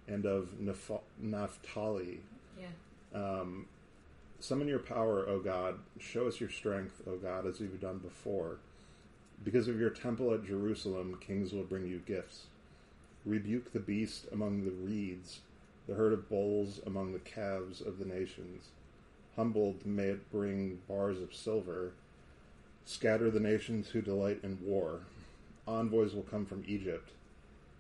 [0.07, 2.21] and of Naph- Naphtali.
[2.59, 3.21] Yeah.
[3.21, 3.67] Um,
[4.41, 5.79] summon your power, O God.
[5.99, 8.59] Show us your strength, O God, as you've done before.
[9.45, 12.47] Because of your temple at Jerusalem, kings will bring you gifts.
[13.25, 15.41] Rebuke the beast among the reeds,
[15.87, 18.69] the herd of bulls among the calves of the nations.
[19.37, 21.93] Humbled, may it bring bars of silver.
[22.85, 25.01] Scatter the nations who delight in war.
[25.67, 27.11] Envoys will come from Egypt.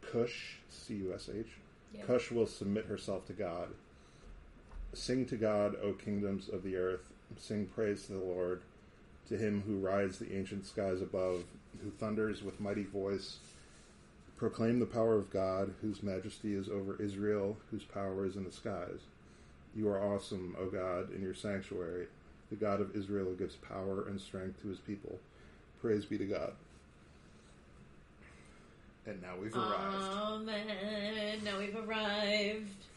[0.02, 1.46] Cush, C U S H.
[2.06, 3.68] Cush will submit herself to God.
[4.94, 7.12] Sing to God, O kingdoms of the earth.
[7.36, 8.62] Sing praise to the Lord,
[9.28, 11.44] to him who rides the ancient skies above,
[11.82, 13.36] who thunders with mighty voice.
[14.36, 18.52] Proclaim the power of God, whose majesty is over Israel, whose power is in the
[18.52, 19.00] skies.
[19.74, 22.06] You are awesome, O God, in your sanctuary.
[22.50, 25.18] The God of Israel gives power and strength to his people.
[25.80, 26.52] Praise be to God.
[29.06, 30.48] And now we've arrived.
[30.48, 31.44] Amen.
[31.44, 32.87] Now we've arrived.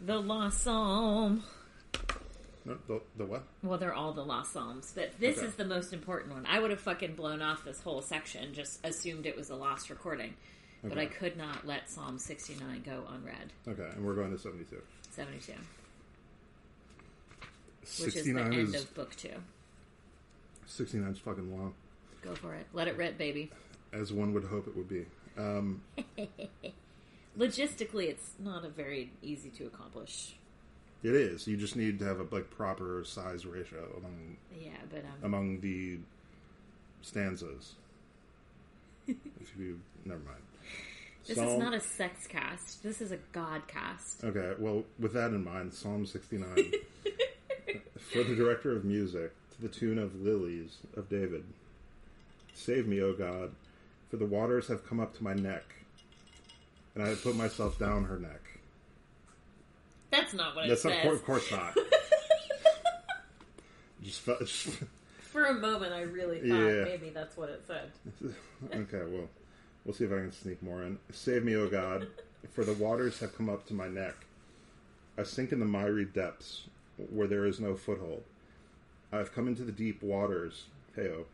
[0.00, 1.42] The Lost Psalm.
[2.64, 3.44] No, the, the what?
[3.62, 5.46] Well, they're all the Lost Psalms, but this Okay.
[5.46, 6.46] is the most important one.
[6.46, 9.90] I would have fucking blown off this whole section, just assumed it was a lost
[9.90, 10.34] recording.
[10.84, 13.52] But I could not let Psalm 69 go unread.
[13.66, 14.80] Okay, and we're going to 72.
[15.10, 15.52] 72,
[18.04, 19.34] which 69 is the end is, of book two.
[20.66, 21.74] 69 is fucking long,
[22.22, 22.66] Go for it.
[22.72, 23.50] Let it rip, baby.
[23.92, 25.06] as one would hope it would be.
[25.36, 25.82] Um,
[27.38, 30.36] Logistically, it's not a very easy to accomplish.
[31.02, 31.46] it is.
[31.46, 35.60] You just need to have a like proper size ratio among Yeah, but um, among
[35.60, 35.98] the
[37.02, 37.74] stanzas.
[39.06, 39.16] if
[39.58, 40.42] you never mind.
[41.26, 42.82] this Psalm- is not a sex cast.
[42.82, 44.24] This is a God cast.
[44.24, 46.48] Okay, well, with that in mind, Psalm 69.
[48.12, 51.44] For the director of music, to the tune of Lilies of David.
[52.54, 53.52] Save me, O God,
[54.10, 55.64] for the waters have come up to my neck.
[56.98, 58.40] And I put myself down her neck.
[60.10, 61.12] That's not what That's it not, says.
[61.12, 61.76] of course, not.
[64.02, 64.70] just, felt, just
[65.20, 66.84] For a moment, I really thought Yeah.
[66.84, 67.92] maybe that's what it said.
[68.74, 69.02] okay.
[69.06, 69.28] Well,
[69.84, 70.98] we'll see if I can sneak more in.
[71.12, 72.08] Save me, O God,
[72.52, 74.14] for the waters have come up to my neck.
[75.16, 76.62] I sink in the miry depths
[77.10, 78.24] where there is no foothold.
[79.12, 80.64] I have come into the deep waters.
[80.96, 81.26] Heyo.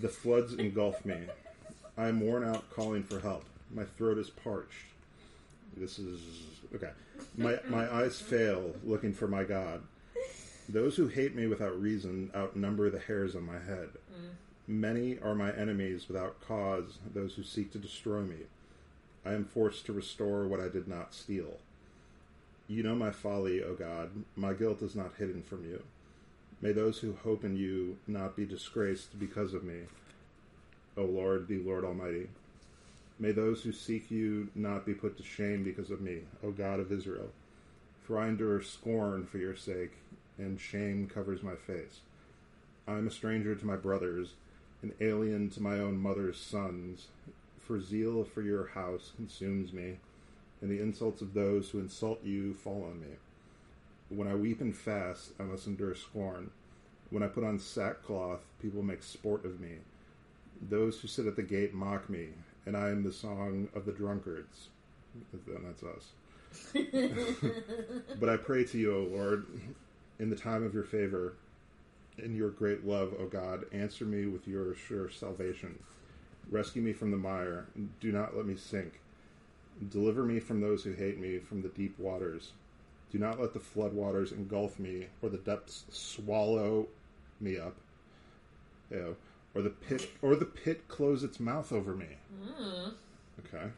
[0.00, 1.18] The floods engulf me.
[1.96, 3.44] I am worn out calling for help.
[3.72, 4.86] My throat is parched.
[5.76, 6.20] This is
[6.74, 6.90] okay.
[7.36, 9.82] My my eyes fail looking for my God.
[10.68, 13.90] Those who hate me without reason outnumber the hairs on my head.
[14.12, 14.30] Mm.
[14.66, 18.46] Many are my enemies without cause, those who seek to destroy me.
[19.26, 21.58] I am forced to restore what I did not steal.
[22.66, 24.10] You know my folly, O God.
[24.36, 25.82] My guilt is not hidden from you.
[26.62, 29.80] May those who hope in you not be disgraced because of me.
[30.96, 32.28] O Lord, the Lord Almighty.
[33.18, 36.80] May those who seek you not be put to shame because of me, O God
[36.80, 37.30] of Israel.
[38.02, 39.92] For I endure scorn for your sake,
[40.36, 42.00] and shame covers my face.
[42.88, 44.30] I am a stranger to my brothers,
[44.82, 47.06] an alien to my own mother's sons.
[47.58, 49.98] For zeal for your house consumes me,
[50.60, 53.16] and the insults of those who insult you fall on me.
[54.10, 56.50] When I weep and fast, I must endure scorn.
[57.10, 59.78] When I put on sackcloth, people make sport of me.
[60.60, 62.30] Those who sit at the gate mock me,
[62.66, 64.68] and I am the song of the drunkards.
[65.32, 66.12] And that's us.
[68.20, 69.46] but I pray to you, O Lord,
[70.18, 71.34] in the time of your favor,
[72.18, 75.78] in your great love, O God, answer me with your sure salvation.
[76.50, 77.66] Rescue me from the mire.
[78.00, 79.00] Do not let me sink.
[79.90, 82.52] Deliver me from those who hate me, from the deep waters.
[83.10, 86.86] Do not let the flood waters engulf me, or the depths swallow
[87.40, 87.74] me up.
[88.90, 89.16] Ew.
[89.54, 92.16] Or the pit, or the pit close its mouth over me.
[92.42, 92.90] Hmm.
[93.40, 93.70] Okay.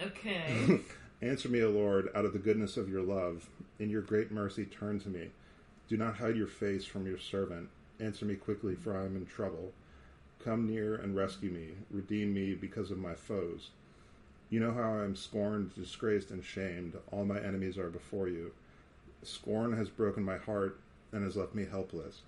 [0.00, 0.80] Okay.
[1.22, 3.48] Answer me, O Lord, out of the goodness of your love.
[3.78, 5.28] In your great mercy, turn to me.
[5.88, 7.68] Do not hide your face from your servant.
[8.00, 9.72] Answer me quickly, for I am in trouble.
[10.42, 11.74] Come near and rescue me.
[11.90, 13.70] Redeem me because of my foes.
[14.50, 16.94] You know how I am scorned, disgraced, and shamed.
[17.10, 18.52] All my enemies are before you.
[19.22, 20.78] Scorn has broken my heart
[21.12, 22.22] and has left me helpless.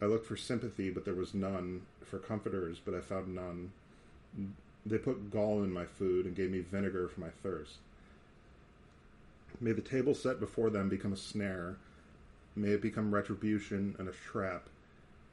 [0.00, 3.72] I looked for sympathy, but there was none, for comforters, but I found none.
[4.84, 7.78] They put gall in my food and gave me vinegar for my thirst.
[9.60, 11.76] May the table set before them become a snare.
[12.54, 14.68] May it become retribution and a trap.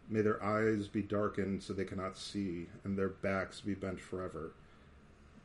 [0.10, 4.52] May their eyes be darkened so they cannot see, and their backs be bent forever.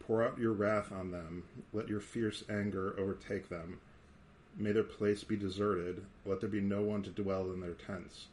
[0.01, 1.45] Pour out your wrath on them.
[1.73, 3.81] Let your fierce anger overtake them.
[4.57, 6.05] May their place be deserted.
[6.25, 8.27] Let there be no one to dwell in their tents.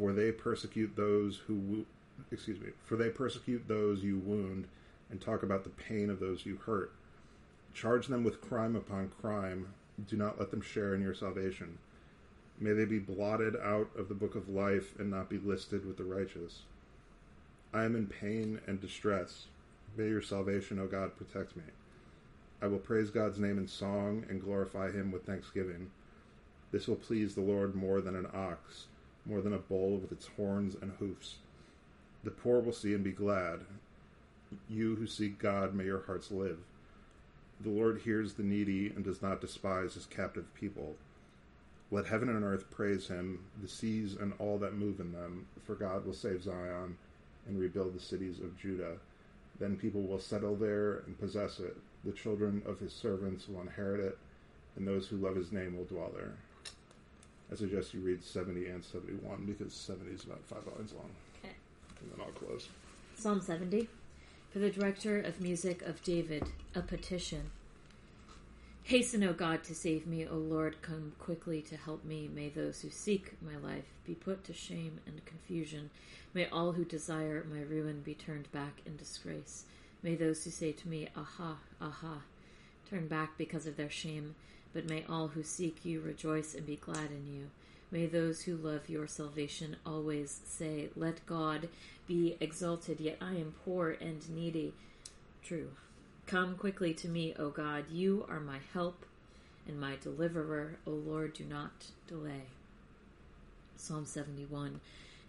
[0.00, 1.84] For they persecute those who,
[2.32, 4.66] excuse me, for they persecute those you wound,
[5.10, 6.90] and talk about the pain of those you hurt.
[7.74, 9.74] Charge them with crime upon crime.
[10.08, 11.76] Do not let them share in your salvation.
[12.58, 15.98] May they be blotted out of the book of life and not be listed with
[15.98, 16.62] the righteous.
[17.74, 19.48] I am in pain and distress.
[19.98, 21.64] May your salvation, O God, protect me.
[22.62, 25.90] I will praise God's name in song and glorify him with thanksgiving.
[26.72, 28.86] This will please the Lord more than an ox,
[29.26, 31.36] more than a bull with its horns and hoofs.
[32.24, 33.60] The poor will see and be glad.
[34.68, 36.58] You who seek God, may your hearts live.
[37.60, 40.96] The Lord hears the needy and does not despise his captive people.
[41.90, 45.74] Let heaven and earth praise him, the seas and all that move in them, for
[45.74, 46.96] God will save Zion
[47.46, 48.96] and rebuild the cities of Judah.
[49.58, 51.76] Then people will settle there and possess it.
[52.04, 54.18] The children of his servants will inherit it,
[54.76, 56.34] and those who love his name will dwell there.
[57.50, 61.10] I suggest you read 70 and 71 because 70 is about five lines long.
[61.42, 61.54] Okay.
[62.00, 62.68] And then I'll close.
[63.16, 63.88] Psalm 70.
[64.52, 66.44] For the director of music of David,
[66.74, 67.50] a petition.
[68.84, 70.26] Hasten, O God, to save me.
[70.26, 72.28] O Lord, come quickly to help me.
[72.32, 75.90] May those who seek my life be put to shame and confusion.
[76.34, 79.64] May all who desire my ruin be turned back in disgrace.
[80.02, 82.22] May those who say to me, Aha, aha,
[82.88, 84.34] turn back because of their shame.
[84.72, 87.50] But may all who seek you rejoice and be glad in you.
[87.90, 91.68] May those who love your salvation always say, Let God
[92.06, 94.72] be exalted, yet I am poor and needy.
[95.42, 95.70] True.
[96.26, 97.90] Come quickly to me, O God.
[97.90, 99.04] You are my help
[99.66, 100.78] and my deliverer.
[100.86, 102.44] O Lord, do not delay.
[103.76, 104.80] Psalm 71.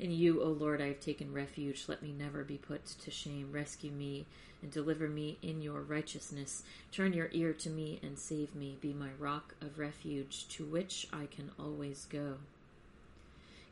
[0.01, 1.85] In you, O Lord, I have taken refuge.
[1.87, 3.51] Let me never be put to shame.
[3.51, 4.25] Rescue me
[4.63, 6.63] and deliver me in your righteousness.
[6.91, 8.79] Turn your ear to me and save me.
[8.81, 12.37] Be my rock of refuge to which I can always go.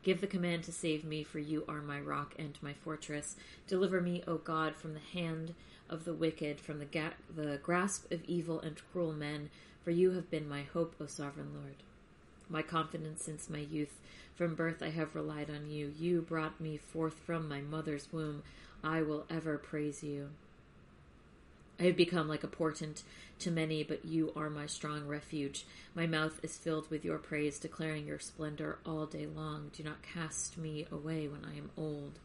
[0.04, 3.34] Give the command to save me, for you are my rock and my fortress.
[3.66, 5.54] Deliver me, O God, from the hand
[5.88, 9.50] of the wicked, from the, ga- the grasp of evil and cruel men,
[9.82, 11.74] for you have been my hope, O sovereign Lord.
[12.50, 14.00] My confidence since my youth.
[14.34, 15.92] From birth I have relied on you.
[15.98, 18.42] You brought me forth from my mother's womb.
[18.82, 20.30] I will ever praise you.
[21.78, 23.02] I have become like a portent
[23.38, 25.64] to many, but you are my strong refuge.
[25.94, 29.70] My mouth is filled with your praise, declaring your splendor all day long.
[29.74, 32.18] Do not cast me away when I am old.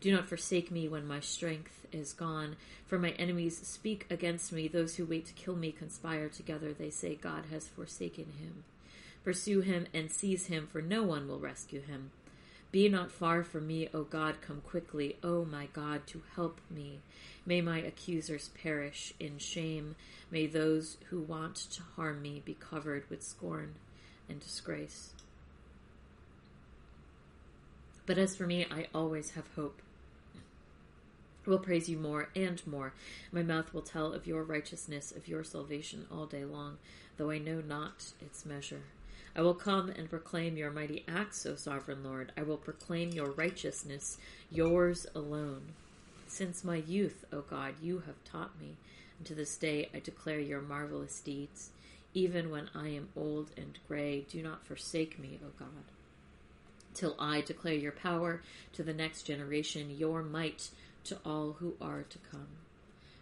[0.00, 2.56] Do not forsake me when my strength is gone.
[2.86, 4.68] For my enemies speak against me.
[4.68, 6.72] Those who wait to kill me conspire together.
[6.72, 8.64] They say, God has forsaken him.
[9.24, 12.10] Pursue him and seize him, for no one will rescue him.
[12.72, 17.00] Be not far from me, O God, come quickly, O my God, to help me.
[17.44, 19.96] May my accusers perish in shame.
[20.30, 23.74] May those who want to harm me be covered with scorn
[24.28, 25.10] and disgrace.
[28.06, 29.82] But as for me, I always have hope.
[31.46, 32.92] I will praise you more and more.
[33.32, 36.78] My mouth will tell of your righteousness, of your salvation all day long,
[37.16, 38.82] though I know not its measure.
[39.36, 42.32] I will come and proclaim your mighty acts, O sovereign Lord.
[42.36, 44.18] I will proclaim your righteousness,
[44.50, 45.72] yours alone.
[46.26, 48.76] Since my youth, O God, you have taught me,
[49.18, 51.70] and to this day I declare your marvelous deeds.
[52.12, 55.84] Even when I am old and gray, do not forsake me, O God.
[56.92, 60.70] Till I declare your power to the next generation, your might
[61.04, 62.48] to all who are to come.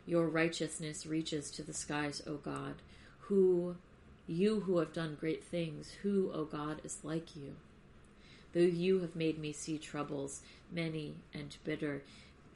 [0.06, 2.76] Your righteousness reaches to the skies, O God.
[3.20, 3.76] Who
[4.28, 7.56] you who have done great things, who, O God, is like you?
[8.52, 12.02] Though you have made me see troubles, many and bitter,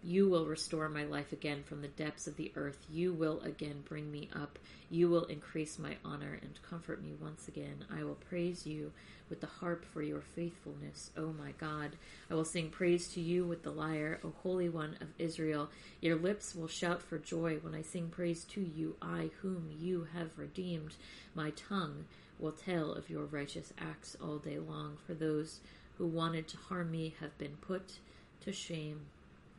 [0.05, 2.87] you will restore my life again from the depths of the earth.
[2.91, 4.59] You will again bring me up.
[4.91, 7.85] You will increase my honor and comfort me once again.
[7.89, 8.93] I will praise you
[9.31, 11.93] with the harp for your faithfulness, O my God.
[12.29, 15.71] I will sing praise to you with the lyre, O Holy One of Israel.
[16.01, 20.09] Your lips will shout for joy when I sing praise to you, I whom you
[20.15, 20.97] have redeemed.
[21.35, 22.07] My tongue
[22.41, 25.61] will tell of your righteous acts all day long, for those
[25.97, 27.99] who wanted to harm me have been put
[28.41, 29.03] to shame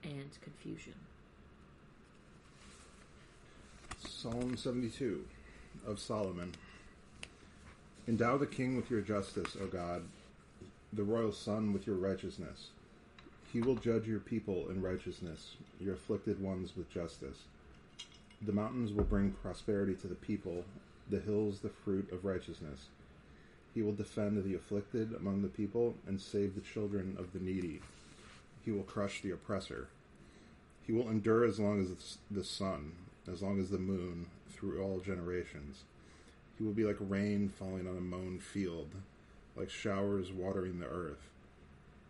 [0.03, 0.93] and confusion.
[4.07, 5.25] Psalm 72
[5.87, 6.53] of Solomon.
[8.07, 10.03] Endow the king with your justice, O God,
[10.91, 12.67] the royal son with your righteousness.
[13.51, 17.43] He will judge your people in righteousness, your afflicted ones with justice.
[18.41, 20.65] The mountains will bring prosperity to the people,
[21.09, 22.87] the hills the fruit of righteousness.
[23.73, 27.81] He will defend the afflicted among the people and save the children of the needy.
[28.63, 29.89] He will crush the oppressor.
[30.85, 32.93] He will endure as long as the sun,
[33.31, 35.83] as long as the moon, through all generations.
[36.57, 38.91] He will be like rain falling on a mown field,
[39.55, 41.29] like showers watering the earth.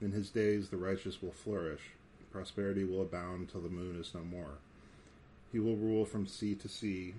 [0.01, 1.81] In his days the righteous will flourish,
[2.31, 4.57] prosperity will abound till the moon is no more.
[5.51, 7.13] He will rule from sea to sea,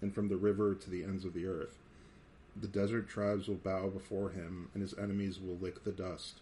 [0.00, 1.76] and from the river to the ends of the earth.
[2.58, 6.40] The desert tribes will bow before him, and his enemies will lick the dust.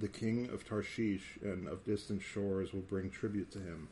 [0.00, 3.88] The king of Tarshish and of distant shores will bring tribute to him.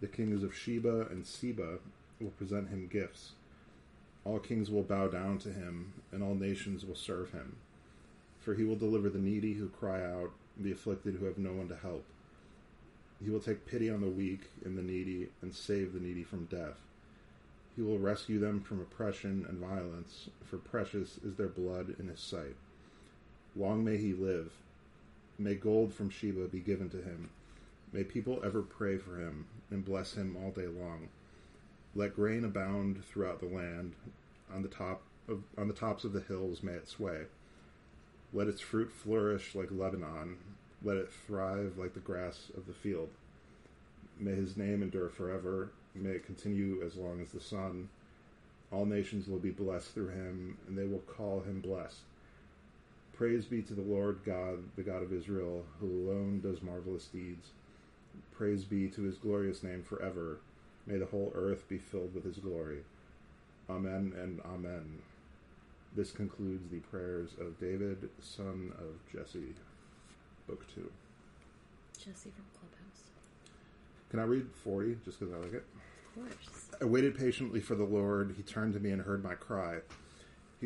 [0.00, 1.78] The kings of Sheba and Seba
[2.20, 3.32] will present him gifts.
[4.24, 7.54] All kings will bow down to him, and all nations will serve him.
[8.40, 11.68] For he will deliver the needy who cry out, the afflicted who have no one
[11.68, 12.04] to help.
[13.22, 16.46] He will take pity on the weak and the needy, and save the needy from
[16.46, 16.80] death.
[17.76, 22.20] He will rescue them from oppression and violence, for precious is their blood in his
[22.20, 22.56] sight.
[23.54, 24.50] Long may he live.
[25.38, 27.30] May gold from Sheba be given to him.
[27.92, 31.08] May people ever pray for him and bless him all day long.
[31.94, 33.94] Let grain abound throughout the land.
[34.52, 37.22] On the top of, on the tops of the hills may it sway.
[38.32, 40.38] Let its fruit flourish like Lebanon.
[40.82, 43.10] Let it thrive like the grass of the field.
[44.18, 45.70] May his name endure forever.
[45.94, 47.88] May it continue as long as the sun.
[48.70, 52.00] All nations will be blessed through him, and they will call him blessed.
[53.16, 57.48] Praise be to the Lord God, the God of Israel, who alone does marvelous deeds.
[58.36, 60.40] Praise be to his glorious name forever.
[60.86, 62.80] May the whole earth be filled with his glory.
[63.70, 64.98] Amen and Amen.
[65.96, 69.54] This concludes the prayers of David, son of Jesse,
[70.46, 70.90] Book 2.
[71.98, 73.10] Jesse from Clubhouse.
[74.10, 75.64] Can I read 40 just because I like it?
[76.16, 76.68] Of course.
[76.82, 78.34] I waited patiently for the Lord.
[78.36, 79.78] He turned to me and heard my cry.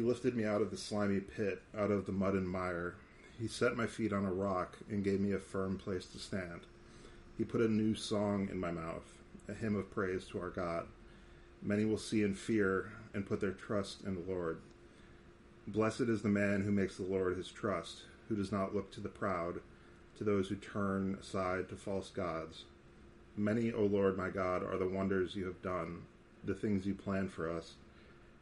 [0.01, 2.95] He lifted me out of the slimy pit, out of the mud and mire.
[3.39, 6.63] He set my feet on a rock and gave me a firm place to stand.
[7.37, 10.87] He put a new song in my mouth, a hymn of praise to our God.
[11.61, 14.63] Many will see and fear and put their trust in the Lord.
[15.67, 19.03] Blessed is the man who makes the Lord his trust, who does not look to
[19.03, 19.61] the proud,
[20.17, 22.65] to those who turn aside to false gods.
[23.37, 26.05] Many, O Lord my God, are the wonders you have done,
[26.43, 27.75] the things you planned for us.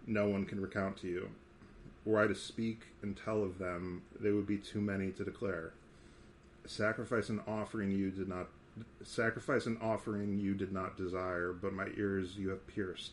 [0.06, 1.30] No one can recount to you.
[2.04, 5.72] Were I to speak and tell of them, they would be too many to declare.
[6.64, 8.48] Sacrifice and offering you did not
[9.02, 13.12] sacrifice and offering you did not desire, but my ears you have pierced.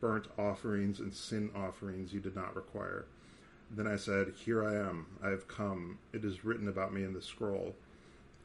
[0.00, 3.06] Burnt offerings and sin offerings you did not require.
[3.70, 5.98] Then I said, Here I am, I have come.
[6.12, 7.74] It is written about me in the scroll.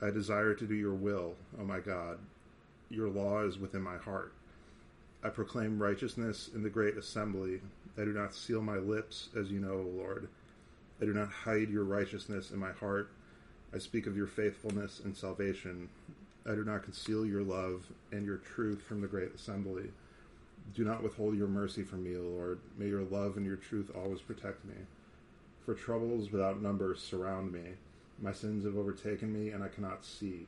[0.01, 2.19] I desire to do your will, O my God.
[2.89, 4.33] Your law is within my heart.
[5.23, 7.61] I proclaim righteousness in the great assembly.
[7.99, 10.27] I do not seal my lips, as you know, O Lord.
[11.01, 13.09] I do not hide your righteousness in my heart.
[13.73, 15.89] I speak of your faithfulness and salvation.
[16.45, 19.89] I do not conceal your love and your truth from the great assembly.
[20.75, 22.59] Do not withhold your mercy from me, O Lord.
[22.77, 24.75] May your love and your truth always protect me.
[25.65, 27.73] For troubles without number surround me.
[28.21, 30.47] My sins have overtaken me, and I cannot see.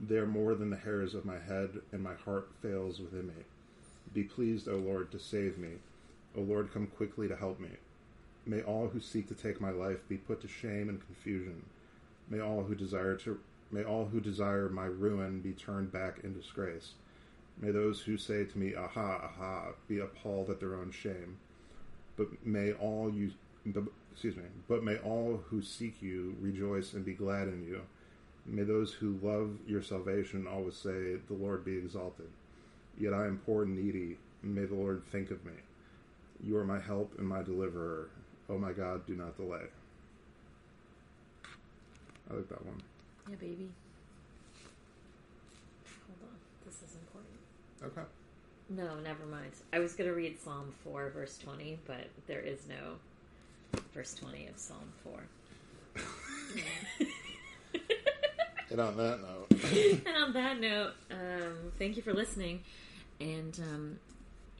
[0.00, 3.44] They are more than the hairs of my head, and my heart fails within me.
[4.14, 5.74] Be pleased, O Lord, to save me.
[6.36, 7.70] O Lord, come quickly to help me.
[8.46, 11.64] May all who seek to take my life be put to shame and confusion.
[12.28, 13.38] May all who desire to
[13.70, 16.92] may all who desire my ruin be turned back in disgrace.
[17.60, 21.38] May those who say to me, Aha, aha, be appalled at their own shame.
[22.16, 23.32] But may all you
[24.12, 27.82] excuse me, but may all who seek you rejoice and be glad in you.
[28.44, 32.28] May those who love your salvation always say, The Lord be exalted.
[32.98, 35.52] Yet I am poor and needy, may the Lord think of me.
[36.42, 38.10] You are my help and my deliverer.
[38.48, 39.62] Oh my God, do not delay.
[42.30, 42.80] I like that one.
[43.28, 43.68] Yeah, baby.
[46.06, 46.36] Hold on.
[46.66, 47.38] This is important.
[47.84, 48.08] Okay.
[48.70, 49.52] No, never mind.
[49.72, 54.46] I was going to read Psalm 4, verse 20, but there is no verse 20
[54.46, 56.02] of Psalm 4.
[58.72, 59.50] And on that note,
[60.06, 62.62] and on that note, um, thank you for listening.
[63.20, 63.98] And um,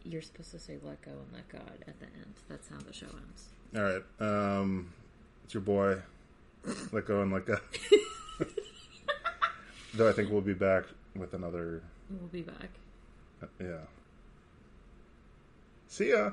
[0.04, 2.34] you're supposed to say let go and let God at the end.
[2.48, 3.48] That's how the show ends.
[3.76, 4.02] all right.
[4.20, 4.92] Um,
[5.44, 5.98] it's your boy.
[6.92, 7.56] Let go and let go.
[9.94, 10.84] Though I think we'll be back
[11.16, 11.82] with another.
[12.08, 12.70] We'll be back.
[13.60, 13.78] Yeah.
[15.88, 16.32] See ya.